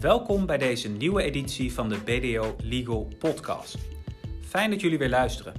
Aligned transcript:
Welkom 0.00 0.46
bij 0.46 0.58
deze 0.58 0.90
nieuwe 0.90 1.22
editie 1.22 1.72
van 1.72 1.88
de 1.88 1.96
BDO 2.04 2.56
Legal 2.62 3.08
Podcast. 3.18 3.78
Fijn 4.42 4.70
dat 4.70 4.80
jullie 4.80 4.98
weer 4.98 5.08
luisteren. 5.08 5.54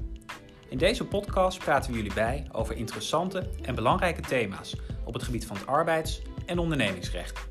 In 0.70 0.78
deze 0.78 1.08
podcast 1.08 1.60
praten 1.60 1.92
we 1.92 1.98
jullie 1.98 2.14
bij 2.14 2.48
over 2.52 2.76
interessante 2.76 3.50
en 3.62 3.76
belangrijke 3.76 4.22
thema's 4.22 4.76
op 5.06 5.14
het 5.14 5.24
gebied 5.24 5.46
van 5.46 5.56
het 5.58 5.68
arbeids- 5.68 6.22
en 6.46 6.60
ondernemingsrecht. 6.60 7.50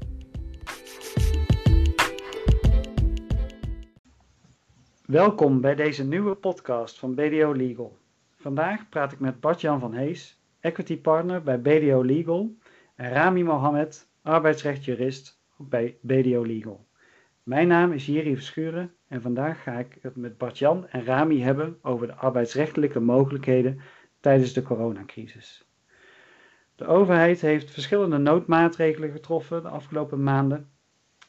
Welkom 5.05 5.61
bij 5.61 5.75
deze 5.75 6.05
nieuwe 6.05 6.35
podcast 6.35 6.99
van 6.99 7.15
BDO 7.15 7.53
Legal. 7.53 7.97
Vandaag 8.37 8.89
praat 8.89 9.13
ik 9.13 9.21
met 9.21 9.41
Bart-Jan 9.41 9.81
van 9.81 9.95
Hees, 9.95 10.41
equity 10.61 11.01
partner 11.01 11.43
bij 11.43 11.61
BDO 11.61 12.03
Legal, 12.03 12.57
en 12.95 13.13
Rami 13.13 13.43
Mohammed, 13.45 14.09
arbeidsrechtjurist 14.23 15.38
bij 15.59 15.99
BDO 16.01 16.43
Legal. 16.43 16.87
Mijn 17.43 17.69
naam 17.69 17.93
is 17.93 18.07
Jiri 18.07 18.35
Verschuren 18.35 18.95
en 19.09 19.23
vandaag 19.23 19.63
ga 19.63 19.79
ik 19.79 19.99
het 20.01 20.17
met 20.17 20.39
Bart-Jan 20.39 20.89
en 20.89 21.05
Rami 21.05 21.43
hebben 21.43 21.79
over 21.83 22.07
de 22.07 22.15
arbeidsrechtelijke 22.15 23.01
mogelijkheden 23.01 23.81
tijdens 24.21 24.53
de 24.53 24.63
coronacrisis. 24.63 25.69
De 26.75 26.87
overheid 26.87 27.41
heeft 27.41 27.71
verschillende 27.71 28.19
noodmaatregelen 28.19 29.11
getroffen 29.11 29.63
de 29.63 29.69
afgelopen 29.69 30.23
maanden, 30.23 30.71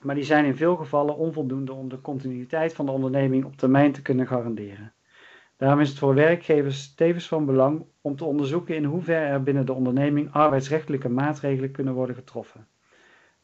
maar 0.01 0.15
die 0.15 0.23
zijn 0.23 0.45
in 0.45 0.55
veel 0.55 0.75
gevallen 0.75 1.17
onvoldoende 1.17 1.73
om 1.73 1.89
de 1.89 2.01
continuïteit 2.01 2.73
van 2.73 2.85
de 2.85 2.91
onderneming 2.91 3.45
op 3.45 3.55
termijn 3.55 3.91
te 3.91 4.01
kunnen 4.01 4.27
garanderen. 4.27 4.93
Daarom 5.57 5.79
is 5.79 5.89
het 5.89 5.97
voor 5.97 6.13
werkgevers 6.13 6.93
tevens 6.93 7.27
van 7.27 7.45
belang 7.45 7.85
om 8.01 8.15
te 8.15 8.25
onderzoeken 8.25 8.75
in 8.75 8.83
hoeverre 8.83 9.25
er 9.25 9.43
binnen 9.43 9.65
de 9.65 9.73
onderneming 9.73 10.31
arbeidsrechtelijke 10.31 11.09
maatregelen 11.09 11.71
kunnen 11.71 11.93
worden 11.93 12.15
getroffen. 12.15 12.67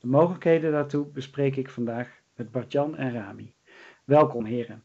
De 0.06 0.12
mogelijkheden 0.12 0.72
daartoe 0.72 1.06
bespreek 1.06 1.56
ik 1.56 1.70
vandaag 1.70 2.22
met 2.36 2.52
Bartjan 2.52 2.98
en 2.98 3.14
Rami. 3.14 3.54
Welkom 4.04 4.46
heren. 4.46 4.84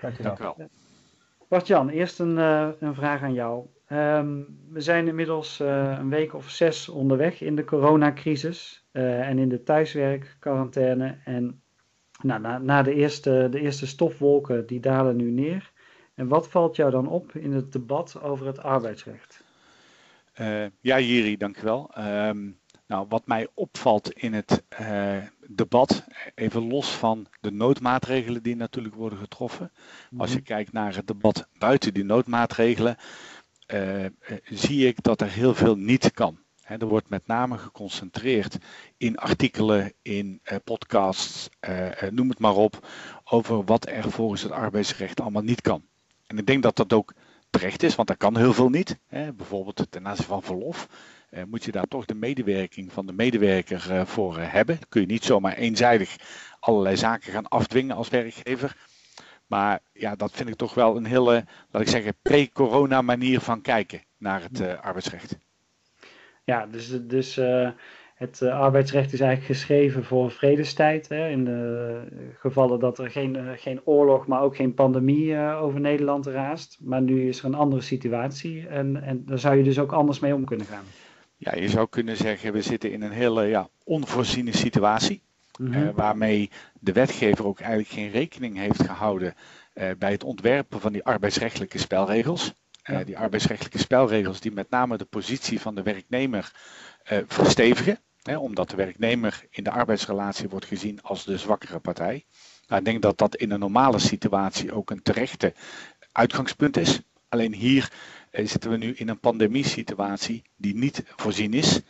Dank 0.00 0.18
u 0.18 0.42
wel. 0.42 0.68
Bartjan, 1.48 1.88
eerst 1.88 2.18
een, 2.18 2.36
uh, 2.36 2.68
een 2.78 2.94
vraag 2.94 3.22
aan 3.22 3.32
jou. 3.32 3.66
Um, 3.92 4.58
we 4.70 4.80
zijn 4.80 5.08
inmiddels 5.08 5.60
uh, 5.60 5.96
een 5.98 6.08
week 6.08 6.34
of 6.34 6.50
zes 6.50 6.88
onderweg 6.88 7.40
in 7.40 7.56
de 7.56 7.64
coronacrisis 7.64 8.86
uh, 8.92 9.28
en 9.28 9.38
in 9.38 9.48
de 9.48 9.62
thuiswerkquarantaine. 9.62 11.18
En 11.24 11.62
nou, 12.22 12.40
na, 12.40 12.58
na 12.58 12.82
de, 12.82 12.94
eerste, 12.94 13.48
de 13.50 13.60
eerste 13.60 13.86
stofwolken 13.86 14.66
die 14.66 14.80
dalen 14.80 15.16
nu 15.16 15.30
neer. 15.30 15.72
En 16.14 16.28
wat 16.28 16.48
valt 16.48 16.76
jou 16.76 16.90
dan 16.90 17.08
op 17.08 17.34
in 17.34 17.52
het 17.52 17.72
debat 17.72 18.22
over 18.22 18.46
het 18.46 18.62
arbeidsrecht? 18.62 19.44
ja, 20.80 21.00
Jiri, 21.00 21.36
dankjewel. 21.36 21.90
Um, 21.98 22.58
nou, 22.86 23.06
wat 23.08 23.26
mij 23.26 23.48
opvalt 23.54 24.12
in 24.12 24.34
het 24.34 24.62
uh, 24.80 25.18
debat, 25.46 26.04
even 26.34 26.68
los 26.68 26.88
van 26.88 27.26
de 27.40 27.50
noodmaatregelen 27.50 28.42
die 28.42 28.56
natuurlijk 28.56 28.94
worden 28.94 29.18
getroffen. 29.18 29.72
Als 30.16 30.32
je 30.32 30.40
kijkt 30.40 30.72
naar 30.72 30.94
het 30.94 31.06
debat 31.06 31.48
buiten 31.58 31.94
die 31.94 32.04
noodmaatregelen, 32.04 32.96
uh, 33.66 34.06
zie 34.44 34.86
ik 34.86 35.02
dat 35.02 35.20
er 35.20 35.30
heel 35.30 35.54
veel 35.54 35.76
niet 35.76 36.12
kan. 36.12 36.38
He, 36.62 36.76
er 36.76 36.86
wordt 36.86 37.08
met 37.08 37.26
name 37.26 37.58
geconcentreerd 37.58 38.58
in 38.96 39.16
artikelen, 39.16 39.92
in 40.02 40.40
podcasts, 40.64 41.48
noem 42.10 42.28
het 42.28 42.38
maar 42.38 42.54
op, 42.54 42.88
over 43.24 43.64
wat 43.64 43.86
er 43.88 44.10
volgens 44.10 44.42
het 44.42 44.52
arbeidsrecht 44.52 45.20
allemaal 45.20 45.42
niet 45.42 45.60
kan. 45.60 45.82
En 46.26 46.38
ik 46.38 46.46
denk 46.46 46.62
dat 46.62 46.76
dat 46.76 46.92
ook 46.92 47.14
terecht 47.50 47.82
is, 47.82 47.94
want 47.94 48.10
er 48.10 48.16
kan 48.16 48.36
heel 48.36 48.52
veel 48.52 48.68
niet. 48.68 48.98
Hè. 49.06 49.32
Bijvoorbeeld 49.32 49.86
ten 49.90 50.06
aanzien 50.06 50.26
van 50.26 50.42
verlof 50.42 50.88
moet 51.48 51.64
je 51.64 51.72
daar 51.72 51.86
toch 51.86 52.04
de 52.04 52.14
medewerking 52.14 52.92
van 52.92 53.06
de 53.06 53.12
medewerker 53.12 53.86
uh, 53.90 54.04
voor 54.04 54.38
uh, 54.38 54.52
hebben. 54.52 54.78
Kun 54.88 55.00
je 55.00 55.06
niet 55.06 55.24
zomaar 55.24 55.54
eenzijdig 55.54 56.16
allerlei 56.60 56.96
zaken 56.96 57.32
gaan 57.32 57.48
afdwingen 57.48 57.96
als 57.96 58.08
werkgever. 58.08 58.76
Maar 59.46 59.80
ja, 59.92 60.14
dat 60.14 60.32
vind 60.32 60.48
ik 60.48 60.54
toch 60.54 60.74
wel 60.74 60.96
een 60.96 61.04
hele, 61.04 61.44
laat 61.70 61.82
ik 61.82 61.88
zeggen, 61.88 62.14
pre-corona 62.22 63.02
manier 63.02 63.40
van 63.40 63.60
kijken 63.60 64.00
naar 64.18 64.42
het 64.42 64.80
arbeidsrecht. 64.80 65.38
Ja, 66.44 66.66
dus, 66.66 67.00
dus 67.02 67.40
het 68.14 68.42
arbeidsrecht 68.42 69.12
is 69.12 69.20
eigenlijk 69.20 69.58
geschreven 69.58 70.04
voor 70.04 70.30
vredestijd. 70.30 71.08
Hè, 71.08 71.28
in 71.28 71.44
de 71.44 72.32
gevallen 72.38 72.80
dat 72.80 72.98
er 72.98 73.10
geen, 73.10 73.38
geen 73.56 73.80
oorlog, 73.84 74.26
maar 74.26 74.42
ook 74.42 74.56
geen 74.56 74.74
pandemie 74.74 75.38
over 75.38 75.80
Nederland 75.80 76.26
raast. 76.26 76.78
Maar 76.80 77.02
nu 77.02 77.28
is 77.28 77.38
er 77.38 77.44
een 77.44 77.54
andere 77.54 77.82
situatie 77.82 78.66
en, 78.68 79.02
en 79.02 79.24
daar 79.24 79.38
zou 79.38 79.56
je 79.56 79.62
dus 79.62 79.78
ook 79.78 79.92
anders 79.92 80.20
mee 80.20 80.34
om 80.34 80.44
kunnen 80.44 80.66
gaan. 80.66 80.84
Ja, 81.36 81.54
je 81.54 81.68
zou 81.68 81.88
kunnen 81.88 82.16
zeggen, 82.16 82.52
we 82.52 82.62
zitten 82.62 82.92
in 82.92 83.02
een 83.02 83.10
hele 83.10 83.44
ja, 83.44 83.68
onvoorziene 83.84 84.56
situatie. 84.56 85.22
Mm 85.58 85.72
-hmm. 85.72 85.82
uh, 85.82 85.90
waarmee 85.94 86.50
de 86.80 86.92
wetgever 86.92 87.46
ook 87.46 87.60
eigenlijk 87.60 87.90
geen 87.90 88.10
rekening 88.10 88.56
heeft 88.56 88.82
gehouden 88.82 89.34
uh, 89.74 89.90
bij 89.98 90.10
het 90.10 90.24
ontwerpen 90.24 90.80
van 90.80 90.92
die 90.92 91.04
arbeidsrechtelijke 91.04 91.78
spelregels. 91.78 92.52
Uh, 92.84 92.98
die 93.04 93.18
arbeidsrechtelijke 93.18 93.78
spelregels 93.78 94.40
die 94.40 94.52
met 94.52 94.70
name 94.70 94.96
de 94.96 95.04
positie 95.04 95.60
van 95.60 95.74
de 95.74 95.82
werknemer 95.82 96.52
verstevigen. 97.26 97.98
Hè, 98.22 98.38
omdat 98.38 98.70
de 98.70 98.76
werknemer 98.76 99.44
in 99.50 99.64
de 99.64 99.70
arbeidsrelatie 99.70 100.48
wordt 100.48 100.66
gezien 100.66 101.02
als 101.02 101.24
de 101.24 101.38
zwakkere 101.38 101.78
partij. 101.78 102.24
Nou, 102.66 102.80
ik 102.80 102.86
denk 102.86 103.02
dat 103.02 103.18
dat 103.18 103.36
in 103.36 103.50
een 103.50 103.58
normale 103.58 103.98
situatie 103.98 104.72
ook 104.72 104.90
een 104.90 105.02
terechte 105.02 105.54
uitgangspunt 106.12 106.76
is. 106.76 107.00
Alleen 107.28 107.54
hier 107.54 107.92
zitten 108.44 108.70
we 108.70 108.76
nu 108.76 108.92
in 108.94 109.08
een 109.08 109.20
pandemiesituatie 109.20 110.42
die 110.56 110.74
niet 110.74 111.02
voorzien 111.16 111.54
is. 111.54 111.82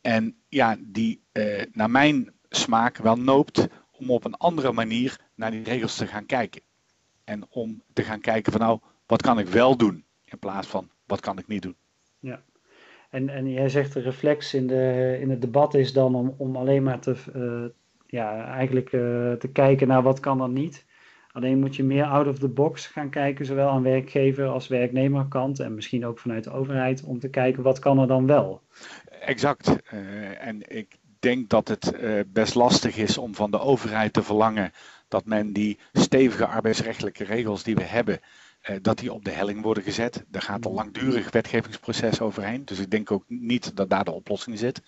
En 0.00 0.36
ja, 0.48 0.76
die 0.80 1.22
eh, 1.32 1.62
naar 1.72 1.90
mijn 1.90 2.32
smaak 2.48 2.96
wel 2.96 3.16
noopt 3.16 3.68
om 3.90 4.10
op 4.10 4.24
een 4.24 4.36
andere 4.36 4.72
manier 4.72 5.18
naar 5.34 5.50
die 5.50 5.62
regels 5.62 5.96
te 5.96 6.06
gaan 6.06 6.26
kijken. 6.26 6.62
En 7.24 7.46
om 7.50 7.82
te 7.92 8.02
gaan 8.02 8.20
kijken 8.20 8.52
van 8.52 8.60
nou, 8.60 8.78
wat 9.06 9.22
kan 9.22 9.38
ik 9.38 9.46
wel 9.46 9.76
doen 9.76 10.04
in 10.24 10.38
plaats 10.38 10.68
van 10.68 10.90
wat 11.06 11.20
kan 11.20 11.38
ik 11.38 11.46
niet 11.46 11.62
doen. 11.62 11.76
Ja, 12.18 12.42
en, 13.10 13.28
en 13.28 13.50
jij 13.50 13.68
zegt 13.68 13.92
de 13.92 14.00
reflex 14.00 14.54
in, 14.54 14.66
de, 14.66 15.16
in 15.20 15.30
het 15.30 15.40
debat 15.40 15.74
is 15.74 15.92
dan 15.92 16.14
om, 16.14 16.34
om 16.36 16.56
alleen 16.56 16.82
maar 16.82 17.00
te, 17.00 17.16
uh, 17.36 17.70
ja, 18.06 18.46
eigenlijk 18.46 18.88
te 19.38 19.48
kijken 19.52 19.88
naar 19.88 20.02
wat 20.02 20.20
kan 20.20 20.40
er 20.40 20.48
niet. 20.48 20.84
Alleen 21.32 21.58
moet 21.58 21.76
je 21.76 21.84
meer 21.84 22.04
out 22.04 22.26
of 22.26 22.38
the 22.38 22.48
box 22.48 22.86
gaan 22.86 23.10
kijken, 23.10 23.46
zowel 23.46 23.68
aan 23.68 23.82
werkgever 23.82 24.46
als 24.46 24.68
werknemerkant 24.68 25.60
en 25.60 25.74
misschien 25.74 26.06
ook 26.06 26.18
vanuit 26.18 26.44
de 26.44 26.52
overheid, 26.52 27.04
om 27.04 27.18
te 27.18 27.28
kijken 27.28 27.62
wat 27.62 27.78
kan 27.78 27.98
er 27.98 28.06
dan 28.06 28.26
wel. 28.26 28.62
Exact. 29.20 29.76
Uh, 29.94 30.46
en 30.46 30.76
ik 30.76 30.96
denk 31.18 31.48
dat 31.48 31.68
het 31.68 31.92
uh, 32.00 32.20
best 32.26 32.54
lastig 32.54 32.96
is 32.96 33.18
om 33.18 33.34
van 33.34 33.50
de 33.50 33.60
overheid 33.60 34.12
te 34.12 34.22
verlangen 34.22 34.72
dat 35.08 35.26
men 35.26 35.52
die 35.52 35.78
stevige 35.92 36.46
arbeidsrechtelijke 36.46 37.24
regels 37.24 37.62
die 37.62 37.74
we 37.74 37.82
hebben, 37.82 38.20
uh, 38.70 38.76
dat 38.82 38.98
die 38.98 39.12
op 39.12 39.24
de 39.24 39.30
helling 39.30 39.62
worden 39.62 39.82
gezet. 39.82 40.24
Daar 40.28 40.42
gaat 40.42 40.64
een 40.64 40.72
langdurig 40.72 41.30
wetgevingsproces 41.30 42.20
overheen. 42.20 42.64
Dus 42.64 42.78
ik 42.78 42.90
denk 42.90 43.10
ook 43.10 43.24
niet 43.28 43.76
dat 43.76 43.90
daar 43.90 44.04
de 44.04 44.10
oplossing 44.10 44.58
zit. 44.58 44.82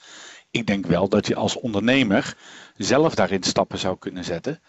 Ik 0.55 0.67
denk 0.67 0.87
wel 0.87 1.09
dat 1.09 1.27
je 1.27 1.35
als 1.35 1.57
ondernemer 1.57 2.37
zelf 2.77 3.15
daarin 3.15 3.43
stappen 3.43 3.79
zou 3.79 3.99
kunnen 3.99 4.25
zetten. 4.25 4.61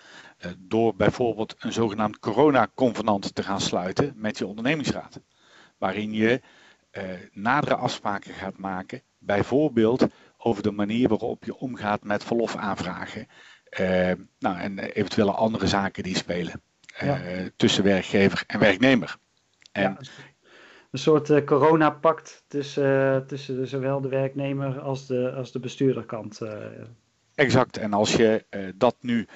Uh, 0.46 0.52
door 0.58 0.96
bijvoorbeeld 0.96 1.56
een 1.58 1.74
zogenaamd 1.74 2.20
corona-convenant 2.20 3.36
te 3.36 3.44
gaan 3.44 3.62
sluiten 3.62 4.14
met 4.16 4.38
je 4.38 4.48
ondernemingsraad. 4.48 5.20
Waarin 5.78 6.14
je 6.14 6.42
uh, 6.92 7.04
nadere 7.32 7.76
afspraken 7.76 8.34
gaat 8.34 8.58
maken. 8.58 9.02
Bijvoorbeeld 9.18 10.08
over 10.38 10.64
de 10.64 10.72
manier 10.72 11.08
waarop 11.08 11.44
je 11.44 11.58
omgaat 11.58 12.04
met 12.04 12.24
verlofaanvragen. 12.24 13.28
Uh, 13.80 14.12
nou, 14.40 14.58
en 14.58 14.80
eventuele 14.80 15.32
andere 15.32 15.68
zaken 15.68 16.04
die 16.04 16.18
spelen. 16.18 16.62
Ja. 17.00 17.22
Tussen 17.56 17.84
werkgever 17.84 18.44
en 18.48 18.60
werknemer. 18.60 19.18
En, 19.72 19.82
ja 19.82 19.98
een 20.96 21.02
soort 21.02 21.30
uh, 21.30 21.46
coronapact 21.46 22.44
tussen, 22.48 23.16
uh, 23.16 23.18
tussen 23.18 23.68
zowel 23.68 24.02
de 24.02 24.08
werknemer 24.08 24.80
als 24.80 25.08
de, 25.08 25.34
als 25.34 25.52
de 25.52 25.60
bestuurderkant. 25.60 26.42
Uh. 26.42 26.50
Exact. 27.34 27.78
En 27.78 27.94
als 27.94 28.16
je 28.16 28.46
dat 28.76 28.96
nu 29.00 29.28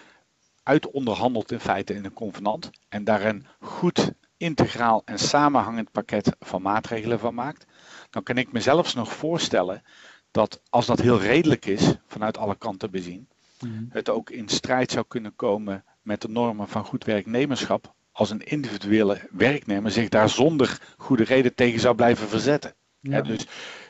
uitonderhandelt 0.64 1.52
in 1.52 1.60
feite 1.60 1.94
in 1.94 2.06
een 2.06 2.14
convenant 2.14 2.70
en 2.90 3.04
daar 3.04 3.26
een 3.26 3.46
goed 3.60 4.12
integraal 4.38 5.02
en 5.06 5.20
samenhangend 5.20 5.92
pakket 5.92 6.36
van 6.40 6.62
maatregelen 6.62 7.20
van 7.20 7.34
maakt, 7.34 7.66
dan 8.10 8.24
kan 8.24 8.38
ik 8.38 8.52
mezelf 8.52 8.96
nog 8.96 9.14
voorstellen 9.14 9.84
dat 10.32 10.62
als 10.70 10.86
dat 10.86 11.02
heel 11.02 11.20
redelijk 11.20 11.66
is, 11.66 11.96
vanuit 12.08 12.38
alle 12.38 12.56
kanten 12.56 12.92
bezien, 12.92 13.28
mm. 13.60 13.88
het 13.90 14.10
ook 14.10 14.30
in 14.30 14.50
strijd 14.50 14.92
zou 14.92 15.06
kunnen 15.08 15.36
komen 15.36 15.84
met 16.02 16.22
de 16.22 16.30
normen 16.30 16.68
van 16.68 16.86
goed 16.86 17.04
werknemerschap 17.04 17.94
als 18.20 18.30
een 18.30 18.44
individuele 18.44 19.22
werknemer 19.32 19.92
zich 19.92 20.10
daar 20.10 20.30
zonder 20.30 20.80
goede 20.98 21.24
reden 21.24 21.56
tegen 21.56 21.80
zou 21.80 21.96
blijven 21.96 22.28
verzetten. 22.28 22.76
Ja. 23.00 23.12
He, 23.12 23.22
dus 23.22 23.46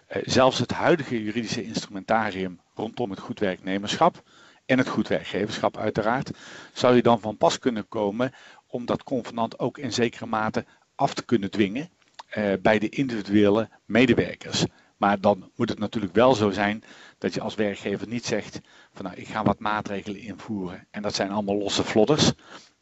eh, 0.08 0.22
zelfs 0.26 0.60
het 0.60 0.72
huidige 0.72 1.24
juridische 1.24 1.64
instrumentarium 1.64 2.60
rondom 2.74 3.10
het 3.10 3.20
goed 3.20 3.40
werknemerschap 3.40 4.24
en 4.66 4.78
het 4.78 4.88
goed 4.88 5.08
werkgeverschap 5.08 5.78
uiteraard, 5.78 6.32
zou 6.74 6.96
je 6.96 7.02
dan 7.02 7.20
van 7.20 7.38
pas 7.38 7.60
kunnen 7.60 7.88
komen 7.88 8.34
om 8.68 8.86
dat 8.86 9.04
convenant 9.04 9.60
ook 9.60 9.78
in 9.78 9.94
zekere 9.94 10.26
mate 10.26 10.66
af 10.96 11.14
te 11.14 11.26
kunnen 11.26 11.52
dwingen 11.52 11.90
eh, 12.30 12.54
bij 12.62 12.80
de 12.80 12.90
individuele 12.90 13.70
medewerkers. 13.86 14.66
Maar 14.98 15.20
dan 15.20 15.52
moet 15.56 15.70
het 15.70 15.80
natuurlijk 15.80 16.14
wel 16.14 16.36
zo 16.36 16.50
zijn 16.50 16.84
dat 17.18 17.34
je 17.34 17.42
als 17.42 17.56
werkgever 17.56 18.08
niet 18.08 18.26
zegt 18.26 18.60
van 18.94 19.06
nou 19.06 19.18
ik 19.18 19.28
ga 19.28 19.44
wat 19.44 19.60
maatregelen 19.60 20.20
invoeren 20.20 20.88
en 20.92 21.02
dat 21.02 21.16
zijn 21.16 21.32
allemaal 21.32 21.58
losse 21.58 21.84
vlodders. 21.84 22.34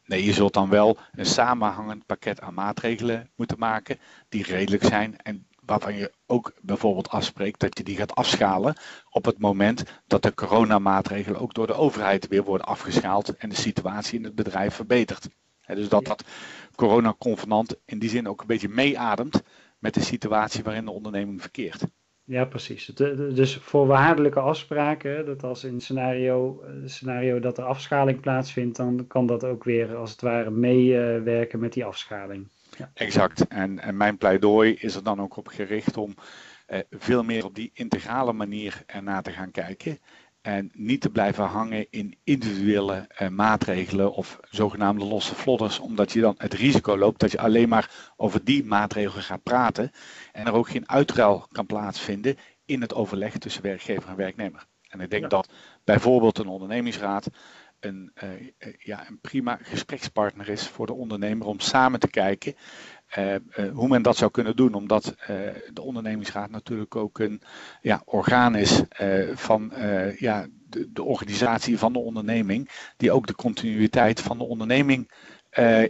Nee, 0.07 0.23
je 0.23 0.33
zult 0.33 0.53
dan 0.53 0.69
wel 0.69 0.97
een 1.11 1.25
samenhangend 1.25 2.05
pakket 2.05 2.41
aan 2.41 2.53
maatregelen 2.53 3.29
moeten 3.35 3.59
maken 3.59 3.99
die 4.29 4.43
redelijk 4.43 4.83
zijn 4.83 5.17
en 5.21 5.47
waarvan 5.65 5.95
je 5.95 6.11
ook 6.25 6.53
bijvoorbeeld 6.61 7.09
afspreekt 7.09 7.59
dat 7.59 7.77
je 7.77 7.83
die 7.83 7.97
gaat 7.97 8.15
afschalen 8.15 8.75
op 9.09 9.25
het 9.25 9.37
moment 9.39 9.83
dat 10.05 10.23
de 10.23 10.33
coronamaatregelen 10.33 11.39
ook 11.39 11.53
door 11.53 11.67
de 11.67 11.73
overheid 11.73 12.27
weer 12.27 12.43
worden 12.43 12.67
afgeschaald 12.67 13.37
en 13.37 13.49
de 13.49 13.55
situatie 13.55 14.17
in 14.17 14.23
het 14.23 14.35
bedrijf 14.35 14.75
verbetert. 14.75 15.29
dus 15.65 15.89
dat 15.89 16.05
dat 16.05 16.23
coronaconvenant 16.75 17.75
in 17.85 17.99
die 17.99 18.09
zin 18.09 18.27
ook 18.27 18.41
een 18.41 18.47
beetje 18.47 18.69
meeademt 18.69 19.41
met 19.79 19.93
de 19.93 20.01
situatie 20.01 20.63
waarin 20.63 20.85
de 20.85 20.91
onderneming 20.91 21.41
verkeert. 21.41 21.83
Ja, 22.27 22.45
precies. 22.45 22.85
Dus 23.33 23.55
voorwaardelijke 23.55 24.39
afspraken, 24.39 25.25
dat 25.25 25.43
als 25.43 25.63
in 25.63 25.81
scenario, 25.81 26.61
eh, 26.61 26.71
scenario 26.85 27.39
dat 27.39 27.57
er 27.57 27.63
afschaling 27.63 28.19
plaatsvindt, 28.19 28.77
dan 28.77 29.07
kan 29.07 29.25
dat 29.25 29.43
ook 29.43 29.63
weer 29.63 29.95
als 29.95 30.11
het 30.11 30.21
ware 30.21 30.49
meewerken 30.49 31.59
met 31.59 31.73
die 31.73 31.85
afschaling. 31.85 32.47
Ja. 32.77 32.91
Exact. 32.93 33.47
En, 33.47 33.79
en, 33.79 33.97
mijn 33.97 34.17
pleidooi 34.17 34.73
is 34.73 34.95
er 34.95 35.03
dan 35.03 35.21
ook 35.21 35.35
op 35.35 35.47
gericht 35.47 35.97
om 35.97 36.15
eh, 36.65 36.79
veel 36.89 37.23
meer 37.23 37.45
op 37.45 37.55
die 37.55 37.71
integrale 37.73 38.33
manier 38.33 38.83
ernaar 38.85 39.23
te 39.23 39.31
gaan 39.31 39.51
kijken. 39.51 39.99
En 40.41 40.71
niet 40.73 41.01
te 41.01 41.09
blijven 41.09 41.43
hangen 41.43 41.87
in 41.89 42.17
individuele 42.23 43.05
eh, 43.07 43.27
maatregelen 43.27 44.13
of 44.13 44.39
zogenaamde 44.49 45.05
losse 45.05 45.35
vlodders, 45.35 45.79
omdat 45.79 46.11
je 46.11 46.21
dan 46.21 46.35
het 46.37 46.53
risico 46.53 46.97
loopt 46.97 47.19
dat 47.19 47.31
je 47.31 47.39
alleen 47.39 47.69
maar 47.69 48.11
over 48.15 48.43
die 48.43 48.65
maatregelen 48.65 49.23
gaat 49.23 49.43
praten 49.43 49.91
en 50.31 50.45
er 50.45 50.53
ook 50.53 50.69
geen 50.69 50.89
uitruil 50.89 51.47
kan 51.51 51.65
plaatsvinden 51.65 52.37
in 52.65 52.81
het 52.81 52.93
overleg 52.93 53.37
tussen 53.37 53.63
werkgever 53.63 54.09
en 54.09 54.15
werknemer. 54.15 54.65
En 54.87 54.99
ik 54.99 55.09
denk 55.09 55.29
dat 55.29 55.49
bijvoorbeeld 55.83 56.37
een 56.37 56.47
ondernemingsraad 56.47 57.29
een, 57.79 58.11
uh, 58.23 58.75
ja, 58.77 59.07
een 59.07 59.19
prima 59.21 59.59
gesprekspartner 59.61 60.49
is 60.49 60.67
voor 60.67 60.85
de 60.85 60.93
ondernemer 60.93 61.47
om 61.47 61.59
samen 61.59 61.99
te 61.99 62.09
kijken 62.09 62.55
uh, 63.17 63.33
uh, 63.33 63.39
hoe 63.73 63.87
men 63.87 64.01
dat 64.01 64.17
zou 64.17 64.31
kunnen 64.31 64.55
doen, 64.55 64.73
omdat 64.73 65.15
de 65.73 65.81
ondernemingsraad 65.81 66.49
natuurlijk 66.49 66.95
ook 66.95 67.19
een 67.19 67.41
ja, 67.81 68.01
orgaan 68.05 68.55
is 68.55 68.81
van 69.33 69.71
ja, 70.17 70.47
de, 70.69 70.91
de, 70.91 71.03
organisatie 71.03 71.77
van 71.77 71.93
de 71.93 71.99
onderneming, 71.99 72.91
die 72.97 73.11
ook 73.11 73.27
de 73.27 73.35
continuïteit 73.35 74.21
van 74.21 74.37
de 74.37 74.43
onderneming 74.43 75.11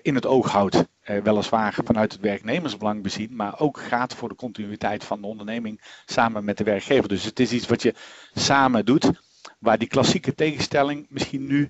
in 0.01 0.15
het 0.15 0.25
oog 0.25 0.51
houdt. 0.51 0.85
weliswaar 1.23 1.77
vanuit 1.83 2.11
het 2.11 2.21
werknemersbelang 2.21 3.03
bezien, 3.03 3.35
maar 3.35 3.59
ook 3.59 3.79
gaat 3.79 4.13
voor 4.13 4.29
de 4.29 4.35
continuïteit 4.35 5.03
van 5.03 5.21
de 5.21 5.27
onderneming 5.27 6.01
samen 6.05 6.45
met 6.45 6.57
de 6.57 6.63
werkgever. 6.63 7.09
Dus 7.09 7.23
het 7.23 7.39
is 7.39 7.51
iets 7.51 7.67
wat 7.67 7.81
je 7.81 7.93
samen 8.33 8.85
doet 8.85 9.11
waar 9.59 9.77
die 9.77 9.87
klassieke 9.87 10.35
tegenstelling 10.35 11.05
misschien 11.09 11.45
nu 11.45 11.69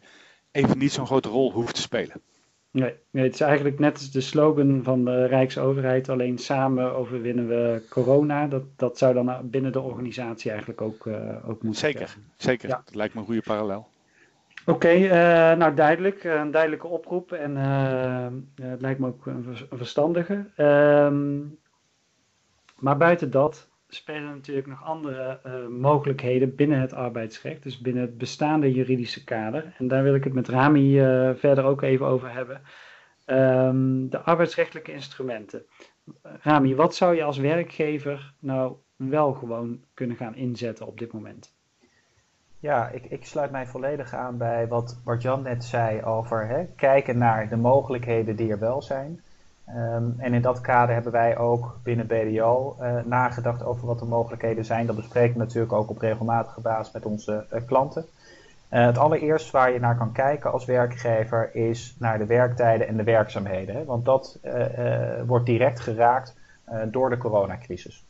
even 0.52 0.78
niet 0.78 0.92
zo'n 0.92 1.06
grote 1.06 1.30
rol 1.30 1.52
hoeft 1.52 1.76
te 1.76 1.82
spelen. 1.82 2.22
Nee, 2.80 2.94
nee, 3.12 3.24
het 3.24 3.34
is 3.34 3.42
eigenlijk 3.42 3.80
net 3.80 3.94
als 3.94 4.12
de 4.12 4.22
slogan 4.22 4.84
van 4.84 5.06
de 5.06 5.26
Rijksoverheid, 5.26 6.10
alleen 6.10 6.38
samen 6.38 6.96
overwinnen 6.96 7.48
we 7.48 7.86
corona. 7.90 8.48
Dat, 8.48 8.64
dat 8.76 8.98
zou 8.98 9.14
dan 9.14 9.50
binnen 9.50 9.72
de 9.72 9.82
organisatie 9.82 10.50
eigenlijk 10.52 10.82
ook, 10.82 11.06
uh, 11.06 11.50
ook 11.50 11.62
moeten 11.64 11.92
Zeker, 11.92 12.18
zeker. 12.36 12.70
Ja. 12.70 12.82
Dat 12.86 12.96
lijkt 12.96 13.14
me 13.14 13.20
een 13.20 13.26
goede 13.26 13.42
parallel. 13.42 13.88
Oké, 14.66 14.94
uh, 14.94 15.12
nou 15.58 15.74
duidelijk, 15.74 16.24
een 16.24 16.52
duidelijke 16.52 16.88
oproep 16.88 17.32
en 17.32 17.52
uh, 17.52 18.68
het 18.68 18.82
lijkt 18.82 19.00
me 19.00 19.08
ook 19.08 19.26
een, 19.26 19.58
verstandige. 19.72 20.46
Ehm, 20.56 21.40
maar 22.80 22.98
buiten 22.98 23.32
dat, 23.32 23.70
spelen 23.88 24.30
natuurlijk 24.30 24.68
nog 24.68 24.84
andere 24.84 25.40
uh, 25.46 25.68
mogelijkheden 25.68 26.56
binnen 26.56 26.80
het 26.80 26.94
arbeidsrecht, 26.94 27.64
dus 27.64 27.78
binnen 27.78 28.02
het 28.02 28.18
bestaande 28.18 28.72
juridische 28.72 29.24
kader. 29.24 29.74
En 29.78 29.88
daar 29.88 30.04
wil 30.04 30.16
ik 30.16 30.24
het 30.24 30.34
met 30.34 30.48
Rami 30.48 31.02
uh, 31.02 31.32
verder 31.36 31.64
ook 31.64 31.82
even 31.82 32.06
over 32.06 32.34
hebben. 32.34 32.62
Um, 33.26 34.10
de 34.10 34.20
arbeidsrechtelijke 34.20 34.92
instrumenten. 34.92 35.66
Rami, 36.22 36.76
wat 36.76 36.96
zou 36.96 37.16
je 37.16 37.24
als 37.24 37.38
werkgever 37.38 38.34
nou 38.40 38.76
wel 38.96 39.34
gewoon 39.34 39.84
kunnen 39.94 40.18
gaan 40.18 40.36
inzetten 40.36 40.88
op 40.88 41.00
dit 41.00 41.14
moment? 41.14 41.56
Ja, 42.60 42.90
ik, 42.90 43.06
ik 43.06 43.26
sluit 43.26 43.52
mij 43.52 43.68
volledig 43.68 44.14
aan 44.14 44.38
bij 44.38 44.68
wat 44.68 45.02
Bart-Jan 45.04 45.42
net 45.42 45.64
zei 45.64 46.04
over 46.04 46.48
hè, 46.48 46.66
kijken 46.76 47.18
naar 47.18 47.50
de 47.50 47.56
mogelijkheden 47.56 48.36
die 48.36 48.52
er 48.52 48.60
wel 48.60 48.82
zijn. 48.82 49.24
Um, 49.76 50.16
en 50.18 50.34
in 50.34 50.42
dat 50.42 50.62
kader 50.62 50.94
hebben 50.94 51.12
wij 51.12 51.38
ook 51.38 51.80
binnen 51.84 52.08
BDO 52.08 52.76
eh, 52.80 52.96
nagedacht 53.06 53.64
over 53.64 53.88
wat 53.88 54.00
de 54.00 54.06
mogelijkheden 54.06 54.66
zijn. 54.66 54.86
Dat 54.86 54.96
bespreken 54.96 55.34
we 55.34 55.40
natuurlijk 55.40 55.74
ook 55.74 55.90
op 55.90 55.98
regelmatige 55.98 56.62
basis 56.62 56.94
met 56.94 57.06
onze 57.06 57.46
uh, 57.54 57.62
klanten. 57.66 58.06
Uh, 58.70 58.86
het 58.86 58.98
allereerst 58.98 59.52
waar 59.52 59.72
je 59.72 59.80
naar 59.80 59.98
kan 59.98 60.12
kijken 60.12 60.52
als 60.52 60.66
werkgever 60.66 61.56
is 61.56 61.96
naar 62.00 62.18
de 62.18 62.26
werktijden 62.26 62.88
en 62.88 62.98
de 62.98 63.04
werkzaamheden. 63.04 63.86
Want 63.86 64.06
dat 64.06 64.40
wordt 65.26 65.46
direct 65.46 65.80
geraakt 65.80 66.36
door 66.92 67.10
de 67.10 67.18
coronacrisis. 67.18 68.06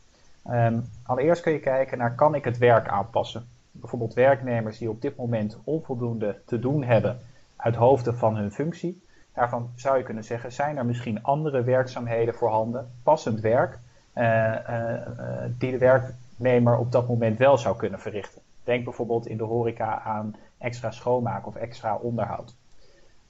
Um, 0.50 0.84
allereerst 1.02 1.42
kun 1.42 1.52
je 1.52 1.60
kijken 1.60 1.98
naar 1.98 2.14
kan 2.14 2.34
ik 2.34 2.44
het 2.44 2.58
werk 2.58 2.88
aanpassen. 2.88 3.46
Bijvoorbeeld 3.70 4.14
werknemers 4.14 4.78
die 4.78 4.90
op 4.90 5.02
dit 5.02 5.16
moment 5.16 5.58
onvoldoende 5.64 6.36
te 6.44 6.58
doen 6.58 6.82
hebben 6.84 7.18
uit 7.56 7.74
hoofde 7.74 8.12
van 8.12 8.36
hun 8.36 8.52
functie. 8.52 9.00
Daarvan 9.38 9.70
zou 9.74 9.96
je 9.96 10.02
kunnen 10.02 10.24
zeggen, 10.24 10.52
zijn 10.52 10.76
er 10.76 10.86
misschien 10.86 11.22
andere 11.22 11.62
werkzaamheden 11.62 12.34
voorhanden, 12.34 12.90
passend 13.02 13.40
werk, 13.40 13.78
uh, 14.14 14.24
uh, 14.24 14.92
die 15.58 15.70
de 15.70 15.78
werknemer 15.78 16.76
op 16.78 16.92
dat 16.92 17.08
moment 17.08 17.38
wel 17.38 17.58
zou 17.58 17.76
kunnen 17.76 18.00
verrichten. 18.00 18.42
Denk 18.64 18.84
bijvoorbeeld 18.84 19.26
in 19.26 19.36
de 19.36 19.44
horeca 19.44 20.00
aan 20.00 20.36
extra 20.58 20.90
schoonmaak 20.90 21.46
of 21.46 21.54
extra 21.54 21.96
onderhoud. 21.96 22.56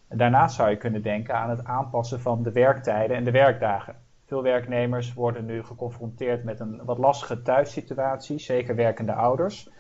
Daarnaast 0.08 0.56
zou 0.56 0.70
je 0.70 0.76
kunnen 0.76 1.02
denken 1.02 1.34
aan 1.34 1.50
het 1.50 1.64
aanpassen 1.64 2.20
van 2.20 2.42
de 2.42 2.52
werktijden 2.52 3.16
en 3.16 3.24
de 3.24 3.30
werkdagen. 3.30 3.94
Veel 4.26 4.42
werknemers 4.42 5.14
worden 5.14 5.46
nu 5.46 5.62
geconfronteerd 5.62 6.44
met 6.44 6.60
een 6.60 6.80
wat 6.84 6.98
lastige 6.98 7.42
thuissituatie, 7.42 8.38
zeker 8.38 8.74
werkende 8.74 9.12
ouders. 9.12 9.70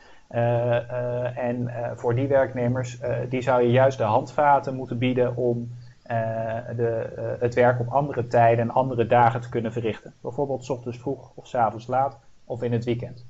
En 1.34 1.70
voor 1.96 2.14
die 2.14 2.28
werknemers, 2.28 3.00
die 3.28 3.40
zou 3.40 3.62
je 3.62 3.70
juist 3.70 3.98
de 3.98 4.04
handvaten 4.04 4.74
moeten 4.74 4.98
bieden 4.98 5.36
om 5.36 5.70
de, 6.76 7.12
uh, 7.18 7.40
het 7.40 7.54
werk 7.54 7.80
op 7.80 7.88
andere 7.88 8.26
tijden 8.26 8.64
en 8.64 8.70
andere 8.70 9.06
dagen 9.06 9.40
te 9.40 9.48
kunnen 9.48 9.72
verrichten. 9.72 10.14
Bijvoorbeeld 10.20 10.64
s 10.64 10.70
ochtends 10.70 10.98
vroeg 10.98 11.32
of 11.34 11.46
s 11.46 11.54
avonds 11.54 11.86
laat 11.86 12.18
of 12.44 12.62
in 12.62 12.72
het 12.72 12.84
weekend. 12.84 13.26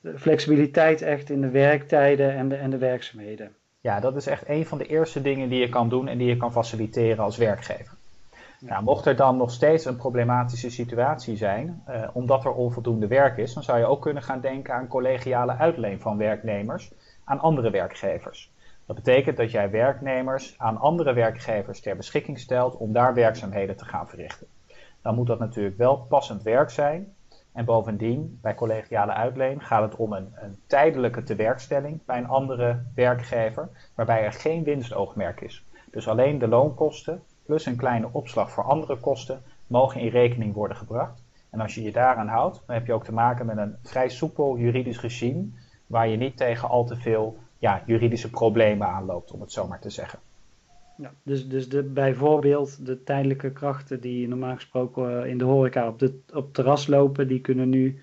De 0.00 0.18
flexibiliteit 0.18 1.02
echt 1.02 1.30
in 1.30 1.40
de 1.40 1.50
werktijden 1.50 2.34
en 2.34 2.48
de, 2.48 2.56
en 2.56 2.70
de 2.70 2.78
werkzaamheden. 2.78 3.54
Ja, 3.80 4.00
dat 4.00 4.16
is 4.16 4.26
echt 4.26 4.48
een 4.48 4.66
van 4.66 4.78
de 4.78 4.86
eerste 4.86 5.22
dingen 5.22 5.48
die 5.48 5.60
je 5.60 5.68
kan 5.68 5.88
doen 5.88 6.08
en 6.08 6.18
die 6.18 6.28
je 6.28 6.36
kan 6.36 6.52
faciliteren 6.52 7.24
als 7.24 7.36
werkgever. 7.36 7.94
Nou, 8.60 8.82
mocht 8.82 9.06
er 9.06 9.16
dan 9.16 9.36
nog 9.36 9.50
steeds 9.50 9.84
een 9.84 9.96
problematische 9.96 10.70
situatie 10.70 11.36
zijn, 11.36 11.82
uh, 11.88 12.08
omdat 12.12 12.44
er 12.44 12.52
onvoldoende 12.52 13.06
werk 13.06 13.36
is, 13.36 13.54
dan 13.54 13.62
zou 13.62 13.78
je 13.78 13.86
ook 13.86 14.02
kunnen 14.02 14.22
gaan 14.22 14.40
denken 14.40 14.74
aan 14.74 14.88
collegiale 14.88 15.56
uitleen 15.56 16.00
van 16.00 16.16
werknemers 16.16 16.92
aan 17.24 17.40
andere 17.40 17.70
werkgevers. 17.70 18.51
Dat 18.92 19.04
betekent 19.04 19.36
dat 19.36 19.50
jij 19.50 19.70
werknemers 19.70 20.54
aan 20.58 20.78
andere 20.78 21.12
werkgevers 21.12 21.80
ter 21.80 21.96
beschikking 21.96 22.38
stelt 22.38 22.76
om 22.76 22.92
daar 22.92 23.14
werkzaamheden 23.14 23.76
te 23.76 23.84
gaan 23.84 24.08
verrichten. 24.08 24.46
Dan 25.02 25.14
moet 25.14 25.26
dat 25.26 25.38
natuurlijk 25.38 25.76
wel 25.76 25.96
passend 25.96 26.42
werk 26.42 26.70
zijn. 26.70 27.14
En 27.52 27.64
bovendien, 27.64 28.38
bij 28.42 28.54
collegiale 28.54 29.12
uitleen 29.12 29.60
gaat 29.60 29.82
het 29.82 29.96
om 29.96 30.12
een, 30.12 30.32
een 30.34 30.58
tijdelijke 30.66 31.22
tewerkstelling 31.22 32.00
bij 32.04 32.18
een 32.18 32.28
andere 32.28 32.82
werkgever, 32.94 33.68
waarbij 33.94 34.24
er 34.24 34.32
geen 34.32 34.64
winstoogmerk 34.64 35.40
is. 35.40 35.64
Dus 35.90 36.08
alleen 36.08 36.38
de 36.38 36.48
loonkosten 36.48 37.22
plus 37.44 37.66
een 37.66 37.76
kleine 37.76 38.08
opslag 38.12 38.50
voor 38.50 38.64
andere 38.64 38.96
kosten 38.96 39.42
mogen 39.66 40.00
in 40.00 40.08
rekening 40.08 40.54
worden 40.54 40.76
gebracht. 40.76 41.22
En 41.50 41.60
als 41.60 41.74
je 41.74 41.82
je 41.82 41.92
daaraan 41.92 42.28
houdt, 42.28 42.62
dan 42.66 42.76
heb 42.76 42.86
je 42.86 42.92
ook 42.92 43.04
te 43.04 43.12
maken 43.12 43.46
met 43.46 43.56
een 43.56 43.76
vrij 43.82 44.08
soepel 44.08 44.58
juridisch 44.58 45.00
regime, 45.00 45.46
waar 45.86 46.08
je 46.08 46.16
niet 46.16 46.36
tegen 46.36 46.68
al 46.68 46.84
te 46.84 46.96
veel 46.96 47.38
ja, 47.62 47.82
juridische 47.86 48.30
problemen 48.30 48.86
aanloopt, 48.86 49.30
om 49.30 49.40
het 49.40 49.52
zo 49.52 49.66
maar 49.66 49.80
te 49.80 49.90
zeggen. 49.90 50.18
Ja, 50.96 51.12
dus 51.22 51.48
dus 51.48 51.68
de, 51.68 51.82
bijvoorbeeld 51.82 52.86
de 52.86 53.02
tijdelijke 53.02 53.52
krachten 53.52 54.00
die 54.00 54.28
normaal 54.28 54.54
gesproken 54.54 55.22
eh, 55.22 55.30
in 55.30 55.38
de 55.38 55.44
horeca 55.44 55.88
op, 55.88 55.98
de, 55.98 56.20
op 56.32 56.54
terras 56.54 56.86
lopen, 56.86 57.28
die 57.28 57.40
kunnen 57.40 57.68
nu 57.68 58.00